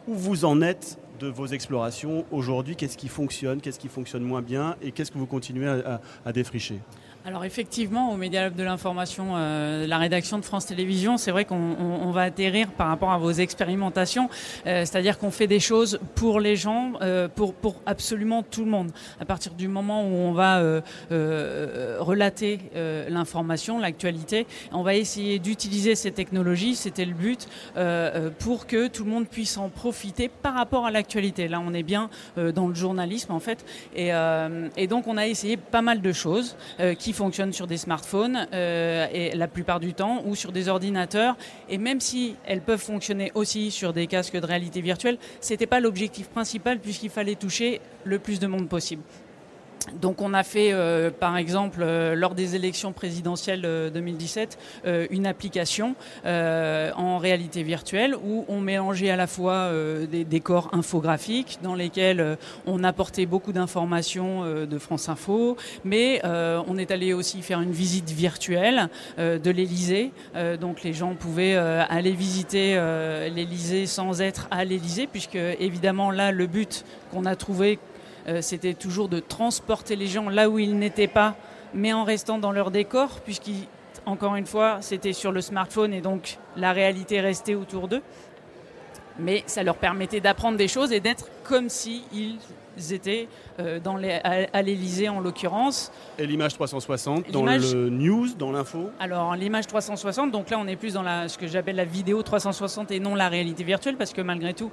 Où 0.08 0.16
vous 0.16 0.46
en 0.46 0.62
êtes 0.62 0.98
de 1.20 1.28
vos 1.28 1.48
explorations. 1.48 2.26
Aujourd'hui 2.32 2.76
Qu'est-ce 2.76 2.98
qui 2.98 3.08
fonctionne 3.08 3.62
Qu'est-ce 3.62 3.80
qui 3.80 3.88
fonctionne 3.88 4.24
moins 4.24 4.42
bien 4.42 4.76
Et 4.82 4.92
qu'est-ce 4.92 5.12
que 5.12 5.18
vous 5.18 5.26
continuez 5.26 5.68
à 5.68 6.32
défricher? 6.32 6.80
Alors 7.26 7.44
effectivement, 7.44 8.14
au 8.14 8.18
Média 8.18 8.44
Lab 8.44 8.56
de 8.56 8.62
l'information, 8.62 9.30
euh, 9.36 9.88
la 9.88 9.98
rédaction 9.98 10.38
de 10.38 10.46
France 10.46 10.68
Télévisions, 10.68 11.18
c'est 11.18 11.32
vrai 11.32 11.44
qu'on 11.44 12.12
va 12.12 12.22
atterrir 12.22 12.72
par 12.72 12.88
rapport 12.88 13.12
à 13.12 13.18
vos 13.18 13.32
expérimentations, 13.32 14.30
euh, 14.68 14.86
c'est-à-dire 14.86 15.18
qu'on 15.18 15.32
fait 15.32 15.48
des 15.48 15.60
choses 15.60 16.00
pour 16.14 16.40
les 16.40 16.56
gens, 16.56 16.94
euh, 17.02 17.28
pour, 17.28 17.56
pour 17.56 17.82
absolument 17.88 18.44
tout 18.44 18.64
le 18.64 18.70
monde. 18.70 18.92
À 19.20 19.26
partir 19.26 19.54
du 19.54 19.68
moment 19.68 20.04
où 20.04 20.14
on 20.14 20.34
va 20.34 20.62
relater 21.10 22.60
l'information, 23.10 23.80
l'actualité, 23.80 24.46
on 24.72 24.84
va 24.84 24.94
essayer 24.94 25.40
d'utiliser 25.40 25.96
ces 25.96 26.12
technologies, 26.12 26.76
c'était 26.76 27.06
le 27.06 27.14
but, 27.14 27.48
pour 28.40 28.68
que 28.68 28.88
tout 28.88 29.04
le 29.04 29.10
monde 29.10 29.28
puisse 29.28 29.58
en 29.58 29.70
profiter 29.70 30.30
par 30.30 30.54
rapport 30.54 30.86
à 30.86 30.92
l'actualité. 30.92 31.48
Là, 31.48 31.60
on 31.66 31.74
est 31.74 31.84
bien 31.84 32.10
dans 32.38 32.68
le 32.68 32.76
journalisme 32.76 33.32
en 33.32 33.40
fait, 33.40 33.66
et, 33.96 34.12
et, 34.78 34.88
donc 34.88 35.08
on 35.08 35.18
a 35.18 35.28
essayé 35.28 35.58
pas 35.58 35.82
mal 35.82 36.02
de 36.02 36.12
choses 36.12 36.56
qui 37.00 37.14
fonctionnent 37.16 37.54
sur 37.54 37.68
des 37.68 37.78
smartphones 37.78 38.48
euh, 38.54 39.08
et 39.12 39.36
la 39.36 39.48
plupart 39.48 39.80
du 39.80 39.94
temps 39.94 40.22
ou 40.26 40.36
sur 40.36 40.52
des 40.52 40.68
ordinateurs. 40.70 41.36
Et 41.70 41.78
même 41.78 42.00
si 42.02 42.36
elles 42.46 42.62
peuvent 42.62 42.82
fonctionner 42.82 43.32
aussi 43.34 43.72
sur 43.72 43.94
des 43.94 44.08
casques 44.08 44.40
de 44.40 44.46
réalité 44.46 44.82
virtuelle, 44.82 45.18
c'était 45.40 45.66
pas 45.66 45.80
l'objectif 45.80 46.30
principal 46.30 46.80
puisqu'il 46.80 47.10
fallait 47.10 47.36
toucher 47.36 47.82
le 48.04 48.20
plus 48.20 48.40
de 48.40 48.48
monde 48.48 48.70
possible. 48.70 49.02
Donc 50.02 50.22
on 50.22 50.34
a 50.34 50.44
fait, 50.44 50.72
euh, 50.74 51.12
par 51.12 51.38
exemple, 51.38 51.80
euh, 51.82 52.16
lors 52.16 52.36
des 52.36 52.56
élections 52.56 52.92
présidentielles 52.92 53.62
2017, 53.94 54.58
euh, 54.86 55.08
une 55.10 55.28
application 55.28 55.96
en 56.26 57.18
réalité 57.18 57.64
virtuelle 57.64 58.16
où 58.16 58.46
on 58.48 58.60
mélangeait 58.60 59.10
à 59.10 59.16
la 59.16 59.28
fois 59.28 59.72
des 60.10 60.24
décors 60.24 60.70
infographiques 60.74 61.60
dans 61.62 61.76
lesquels 61.76 62.38
on 62.66 62.84
apportait 62.84 63.26
beaucoup 63.26 63.52
d'informations 63.52 64.44
de 64.66 64.78
France 64.78 65.10
Info, 65.10 65.58
mais 65.84 66.22
on 66.24 66.78
est 66.78 66.92
allé 66.92 67.14
aussi 67.14 67.42
faire 67.42 67.62
une 67.62 67.72
visite 67.72 68.12
virtuelle 68.12 68.90
de 69.18 69.50
l'Élysée. 69.50 70.12
donc 70.60 70.84
les 70.84 70.94
gens 70.94 71.16
pouvaient 71.16 71.56
aller 71.56 72.12
visiter 72.12 72.76
l'Élysée 73.34 73.86
sans 73.86 74.22
être 74.22 74.48
à 74.52 74.66
l'Élysée, 74.66 75.08
puisque 75.08 75.36
évidemment 75.36 76.12
là, 76.12 76.32
le 76.32 76.48
but 76.48 76.86
qu'on 77.12 77.26
a 77.26 77.36
trouvé 77.36 77.80
c'était 78.42 78.74
toujours 78.74 79.10
de 79.10 79.20
transporter 79.20 79.96
les 79.96 80.08
gens 80.08 80.30
là 80.30 80.50
où 80.50 80.60
ils 80.60 80.78
n'étaient 80.78 81.08
pas, 81.08 81.36
mais 81.74 81.94
en 81.94 82.04
restant 82.04 82.38
dans 82.40 82.52
leur 82.52 82.72
décor, 82.72 83.20
puisqu'encore 83.22 84.36
une 84.36 84.46
fois, 84.46 84.80
c'était 84.82 85.14
sur 85.14 85.32
le 85.32 85.42
smartphone 85.42 85.94
et 85.94 86.02
donc 86.02 86.38
la 86.56 86.74
réalité 86.74 87.22
restait 87.22 87.56
autour 87.56 87.88
d'eux. 87.88 88.02
Mais 89.20 89.44
ça 89.46 89.64
leur 89.64 89.78
permettait 89.78 90.20
d'apprendre 90.20 90.58
des 90.58 90.68
choses 90.68 90.92
et 90.92 91.00
d'être 91.00 91.30
comme 91.44 91.70
s'ils 91.70 92.40
étaient 92.92 93.28
euh, 93.60 93.80
dans 93.80 93.98
les, 93.98 94.12
à, 94.12 94.62
l'Elysée 94.62 95.10
en 95.10 95.20
l'occurrence. 95.20 95.92
Et 96.20 96.26
l'image 96.26 96.54
360 96.54 97.32
dans 97.32 97.46
le 97.46 97.90
news, 97.90 98.28
dans 98.38 98.52
l'info 98.52 98.90
Alors 99.00 99.36
l'image 99.36 99.68
360, 99.68 100.32
donc 100.32 100.50
là 100.50 100.58
on 100.60 100.68
est 100.68 100.76
plus 100.76 100.94
dans 100.94 101.04
la, 101.04 101.28
ce 101.28 101.38
que 101.38 101.48
j'appelle 101.48 101.76
la 101.76 101.86
vidéo 101.86 102.22
360 102.22 102.92
et 102.92 103.00
non 103.00 103.16
la 103.16 103.30
réalité 103.30 103.64
virtuelle 103.64 103.98
parce 103.98 104.14
que 104.14 104.22
malgré 104.22 104.54
tout 104.54 104.72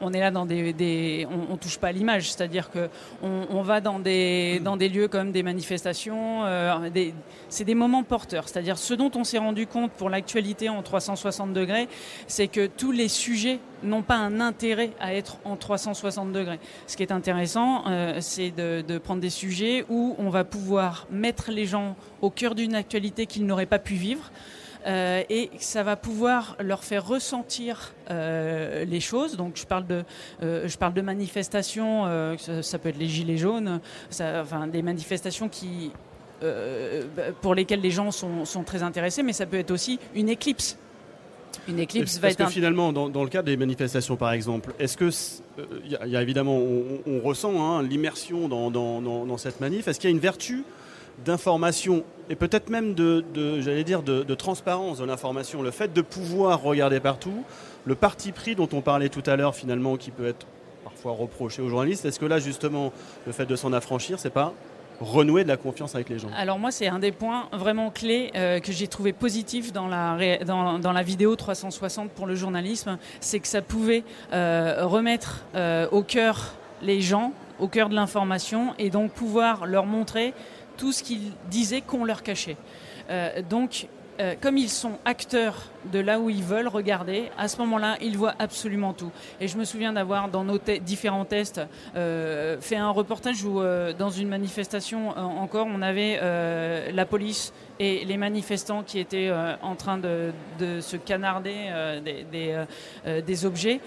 on, 0.00 0.12
est 0.12 0.20
là 0.20 0.30
dans 0.30 0.46
des, 0.46 1.26
on, 1.30 1.54
on, 1.54 1.56
touche 1.56 1.78
pas 1.78 1.88
à 1.88 1.92
l'image, 1.92 2.30
c'est-à-dire 2.30 2.70
que 2.70 2.88
on, 3.22 3.62
va 3.62 3.80
dans 3.80 3.98
des, 3.98 4.60
dans 4.60 4.76
des 4.76 4.88
lieux 4.88 5.08
comme 5.08 5.32
des 5.32 5.42
manifestations, 5.42 6.44
euh, 6.44 6.90
des, 6.90 7.14
c'est 7.48 7.64
des 7.64 7.74
moments 7.74 8.02
porteurs, 8.02 8.48
c'est-à-dire 8.48 8.78
ce 8.78 8.94
dont 8.94 9.10
on 9.14 9.24
s'est 9.24 9.38
rendu 9.38 9.66
compte 9.66 9.92
pour 9.92 10.10
l'actualité 10.10 10.68
en 10.68 10.82
360 10.82 11.52
degrés, 11.52 11.88
c'est 12.26 12.48
que 12.48 12.66
tous 12.66 12.92
les 12.92 13.08
sujets 13.08 13.58
n'ont 13.82 14.02
pas 14.02 14.16
un 14.16 14.40
intérêt 14.40 14.90
à 15.00 15.14
être 15.14 15.38
en 15.44 15.56
360 15.56 16.32
degrés. 16.32 16.60
Ce 16.86 16.96
qui 16.96 17.02
est 17.02 17.12
intéressant, 17.12 17.84
euh, 17.86 18.18
c'est 18.20 18.50
de, 18.50 18.98
prendre 18.98 19.20
des 19.20 19.30
sujets 19.30 19.84
où 19.88 20.14
on 20.18 20.30
va 20.30 20.44
pouvoir 20.44 21.06
mettre 21.10 21.50
les 21.50 21.66
gens 21.66 21.96
au 22.22 22.30
cœur 22.30 22.54
d'une 22.54 22.74
actualité 22.74 23.26
qu'ils 23.26 23.46
n'auraient 23.46 23.66
pas 23.66 23.78
pu 23.78 23.94
vivre. 23.94 24.30
Euh, 24.86 25.22
et 25.28 25.50
ça 25.58 25.82
va 25.82 25.96
pouvoir 25.96 26.56
leur 26.60 26.84
faire 26.84 27.06
ressentir 27.06 27.92
euh, 28.10 28.84
les 28.84 29.00
choses. 29.00 29.36
Donc 29.36 29.56
je 29.56 29.66
parle 29.66 29.86
de, 29.86 30.04
je 30.40 30.76
parle 30.76 30.94
de 30.94 31.02
manifestations, 31.02 32.04
ça, 32.38 32.78
peut 32.78 32.90
être 32.90 32.98
les 32.98 33.08
gilets 33.08 33.36
jaunes, 33.36 33.80
enfin 34.20 34.66
des 34.68 34.82
manifestations 34.82 35.48
qui, 35.48 35.90
pour 37.42 37.54
lesquelles 37.54 37.80
les 37.80 37.90
gens 37.90 38.12
sont, 38.12 38.44
sont, 38.44 38.62
très 38.62 38.82
intéressés, 38.82 39.24
mais 39.24 39.32
ça 39.32 39.46
peut 39.46 39.58
être 39.58 39.72
aussi 39.72 39.98
une 40.14 40.28
éclipse. 40.28 40.78
Une 41.68 41.78
éclipse 41.78 42.18
va 42.18 42.30
être. 42.30 42.38
que 42.38 42.46
finalement, 42.46 42.92
dans, 42.92 43.22
le 43.22 43.28
cadre 43.28 43.46
des 43.46 43.56
manifestations, 43.56 44.16
par 44.16 44.32
exemple, 44.32 44.72
est-ce 44.78 44.96
que 44.96 45.10
il 45.58 45.94
euh, 45.94 46.06
y, 46.06 46.16
a 46.16 46.22
évidemment, 46.22 46.58
on, 46.58 47.20
ressent 47.20 47.60
hein, 47.60 47.82
l'immersion 47.82 48.48
dans, 48.48 49.38
cette 49.38 49.60
manif. 49.60 49.88
Est-ce 49.88 50.00
qu'il 50.00 50.10
y 50.10 50.12
a 50.12 50.14
une 50.14 50.22
vertu 50.22 50.64
d'information 51.24 52.04
et 52.28 52.34
peut-être 52.34 52.68
même 52.68 52.94
de, 52.94 53.24
j'allais 53.60 53.84
dire, 53.84 54.02
de, 54.02 54.34
transparence 54.34 54.98
de 54.98 55.04
l'information, 55.04 55.62
le 55.62 55.70
fait 55.70 55.92
de 55.92 56.02
pouvoir 56.02 56.62
regarder 56.62 57.00
partout, 57.00 57.44
le 57.84 57.94
parti 57.94 58.32
pris 58.32 58.54
dont 58.54 58.68
on 58.72 58.80
parlait 58.80 59.08
tout 59.08 59.22
à 59.26 59.36
l'heure 59.36 59.54
finalement, 59.54 59.96
qui 59.96 60.10
peut 60.10 60.26
être 60.26 60.46
parfois 60.84 61.12
reproché 61.12 61.62
aux 61.62 61.68
journalistes. 61.68 62.04
Est-ce 62.04 62.18
que 62.18 62.26
là, 62.26 62.38
justement, 62.38 62.92
le 63.26 63.32
fait 63.32 63.46
de 63.46 63.56
s'en 63.56 63.72
affranchir, 63.72 64.18
c'est 64.18 64.30
pas 64.30 64.52
renouer 65.00 65.44
de 65.44 65.48
la 65.48 65.56
confiance 65.56 65.94
avec 65.94 66.08
les 66.08 66.18
gens 66.18 66.28
Alors 66.36 66.58
moi, 66.58 66.70
c'est 66.70 66.86
un 66.86 66.98
des 66.98 67.12
points 67.12 67.48
vraiment 67.52 67.90
clés 67.90 68.30
euh, 68.34 68.60
que 68.60 68.72
j'ai 68.72 68.88
trouvé 68.88 69.12
positif 69.12 69.72
dans 69.72 69.88
la, 69.88 71.02
vidéo 71.02 71.36
360 71.36 72.10
pour 72.10 72.26
le 72.26 72.34
journalisme, 72.34 72.98
c'est 73.20 73.40
que 73.40 73.48
ça 73.48 73.62
pouvait 73.62 74.04
euh, 74.32 74.86
remettre 74.86 75.44
euh, 75.54 75.88
au 75.92 76.02
cœur 76.02 76.54
les 76.82 77.00
gens, 77.00 77.32
au 77.58 77.68
cœur 77.68 77.88
de 77.88 77.94
l'information, 77.94 78.74
et 78.78 78.90
donc 78.90 79.12
pouvoir 79.12 79.66
leur 79.66 79.86
montrer 79.86 80.34
tout 80.76 80.92
ce 80.92 81.02
qu'ils 81.02 81.32
disaient 81.48 81.80
qu'on 81.80 82.04
leur 82.04 82.22
cachait. 82.22 82.56
donc 83.48 83.88
euh, 84.20 84.34
comme 84.40 84.56
ils 84.56 84.70
sont 84.70 84.98
acteurs 85.04 85.70
de 85.92 85.98
là 85.98 86.18
où 86.18 86.30
ils 86.30 86.42
veulent 86.42 86.68
regarder, 86.68 87.30
à 87.38 87.48
ce 87.48 87.58
moment-là, 87.58 87.96
ils 88.00 88.16
voient 88.16 88.34
absolument 88.38 88.92
tout. 88.92 89.10
Et 89.40 89.48
je 89.48 89.56
me 89.56 89.64
souviens 89.64 89.92
d'avoir, 89.92 90.28
dans 90.28 90.44
nos 90.44 90.58
différents 90.58 91.24
tests, 91.24 91.60
euh, 91.94 92.56
fait 92.60 92.76
un 92.76 92.90
reportage 92.90 93.44
où, 93.44 93.60
euh, 93.60 93.92
dans 93.92 94.10
une 94.10 94.28
manifestation 94.28 95.10
encore, 95.16 95.66
on 95.70 95.82
avait 95.82 96.20
la 96.92 97.06
police 97.06 97.52
et 97.78 98.04
les 98.04 98.16
manifestants 98.16 98.82
qui 98.82 98.98
étaient 98.98 99.30
en 99.62 99.76
train 99.76 99.98
de, 99.98 100.32
se 100.80 100.96
canarder 100.96 101.54
des, 102.04 102.56
des, 103.22 103.46
objets. 103.46 103.80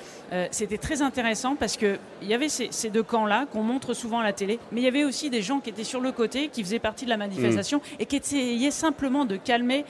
C'était 0.51 0.77
très 0.77 1.01
intéressant 1.01 1.55
parce 1.55 1.75
qu'il 1.75 1.97
y 2.23 2.33
avait 2.33 2.49
ces, 2.49 2.67
ces 2.71 2.89
deux 2.89 3.03
camps-là 3.03 3.45
qu'on 3.51 3.63
montre 3.63 3.93
souvent 3.93 4.19
à 4.19 4.23
la 4.23 4.33
télé, 4.33 4.59
mais 4.71 4.81
il 4.81 4.83
y 4.83 4.87
avait 4.87 5.03
aussi 5.03 5.29
des 5.29 5.41
gens 5.41 5.59
qui 5.59 5.69
étaient 5.69 5.83
sur 5.83 6.01
le 6.01 6.11
côté, 6.11 6.49
qui 6.49 6.63
faisaient 6.63 6.79
partie 6.79 7.05
de 7.05 7.09
la 7.09 7.17
manifestation 7.17 7.79
mmh. 7.79 8.01
et 8.01 8.05
qui 8.05 8.17
essayaient 8.17 8.71
simplement 8.71 9.25
de 9.25 9.37
calmer 9.37 9.85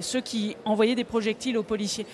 ceux 0.00 0.20
qui 0.20 0.56
envoyaient 0.64 0.94
des 0.94 1.04
projectiles 1.04 1.56
aux 1.56 1.62
policiers. 1.62 2.06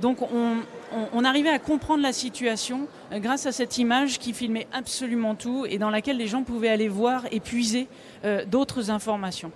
Donc 0.00 0.18
on, 0.22 1.24
arrivait 1.24 1.50
à 1.50 1.58
comprendre 1.58 2.02
la 2.02 2.12
situation 2.12 2.86
euh, 3.12 3.18
grâce 3.18 3.46
à 3.46 3.52
cette 3.52 3.78
image 3.78 4.20
qui 4.20 4.32
filmait 4.32 4.68
absolument 4.72 5.34
tout 5.34 5.66
et 5.68 5.78
dans 5.78 5.90
laquelle 5.90 6.16
les 6.16 6.28
gens 6.28 6.44
pouvaient 6.44 6.68
aller 6.68 6.88
voir 6.88 7.24
et 7.32 7.40
puiser 7.40 7.88
d'autres 8.46 8.90
informations. 8.90 9.50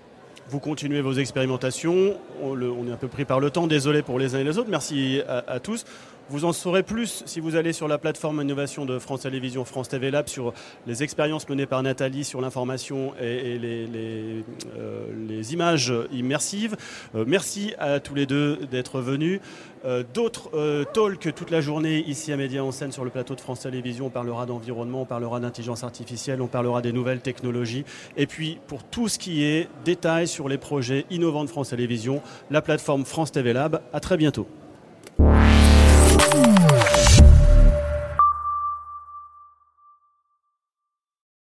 Vous 0.48 0.58
continuez 0.58 1.00
vos 1.00 1.14
expérimentations, 1.14 2.16
on, 2.42 2.86
est 2.88 2.90
un 2.90 2.96
peu 2.96 3.08
pris 3.08 3.24
par 3.24 3.40
le 3.40 3.50
temps, 3.50 3.66
désolé 3.66 4.02
pour 4.02 4.18
les 4.18 4.34
uns 4.34 4.40
et 4.40 4.44
les 4.44 4.58
autres, 4.58 4.68
merci 4.70 5.20
à 5.28 5.60
tous. 5.60 5.84
Vous 6.32 6.46
en 6.46 6.54
saurez 6.54 6.82
plus 6.82 7.24
si 7.26 7.40
vous 7.40 7.56
allez 7.56 7.74
sur 7.74 7.88
la 7.88 7.98
plateforme 7.98 8.40
innovation 8.40 8.86
de 8.86 8.98
France 8.98 9.20
Télévisions, 9.20 9.66
France 9.66 9.90
TV 9.90 10.10
Lab, 10.10 10.28
sur 10.28 10.54
les 10.86 11.02
expériences 11.02 11.46
menées 11.46 11.66
par 11.66 11.82
Nathalie 11.82 12.24
sur 12.24 12.40
l'information 12.40 13.12
et, 13.20 13.58
les, 13.58 14.42
euh, 14.74 15.06
les, 15.28 15.52
images 15.52 15.92
immersives. 16.10 16.74
Euh, 17.14 17.26
merci 17.28 17.74
à 17.78 18.00
tous 18.00 18.14
les 18.14 18.24
deux 18.24 18.56
d'être 18.70 19.00
venus. 19.00 19.40
Euh, 19.84 20.04
d'autres 20.14 20.84
talks 20.94 21.34
toute 21.34 21.50
la 21.50 21.60
journée 21.60 21.98
ici 21.98 22.32
à 22.32 22.38
Média 22.38 22.64
en 22.64 22.72
scène 22.72 22.92
sur 22.92 23.04
le 23.04 23.10
plateau 23.10 23.34
de 23.34 23.40
France 23.42 23.60
Télévisions. 23.60 24.06
On 24.06 24.10
parlera 24.10 24.46
d'environnement, 24.46 25.02
on 25.02 25.06
parlera 25.06 25.38
d'intelligence 25.38 25.84
artificielle, 25.84 26.40
on 26.40 26.46
parlera 26.46 26.80
des 26.80 26.92
nouvelles 26.94 27.20
technologies. 27.20 27.84
Et 28.16 28.26
puis 28.26 28.58
pour 28.68 28.84
tout 28.84 29.08
ce 29.08 29.18
qui 29.18 29.44
est 29.44 29.68
détails 29.84 30.28
sur 30.28 30.48
les 30.48 30.56
projets 30.56 31.04
innovants 31.10 31.44
de 31.44 31.50
France 31.50 31.68
Télévisions, 31.68 32.22
la 32.50 32.62
plateforme 32.62 33.04
France 33.04 33.32
TV 33.32 33.52
Lab. 33.52 33.82
À 33.92 34.00
très 34.00 34.16
bientôt. 34.16 34.46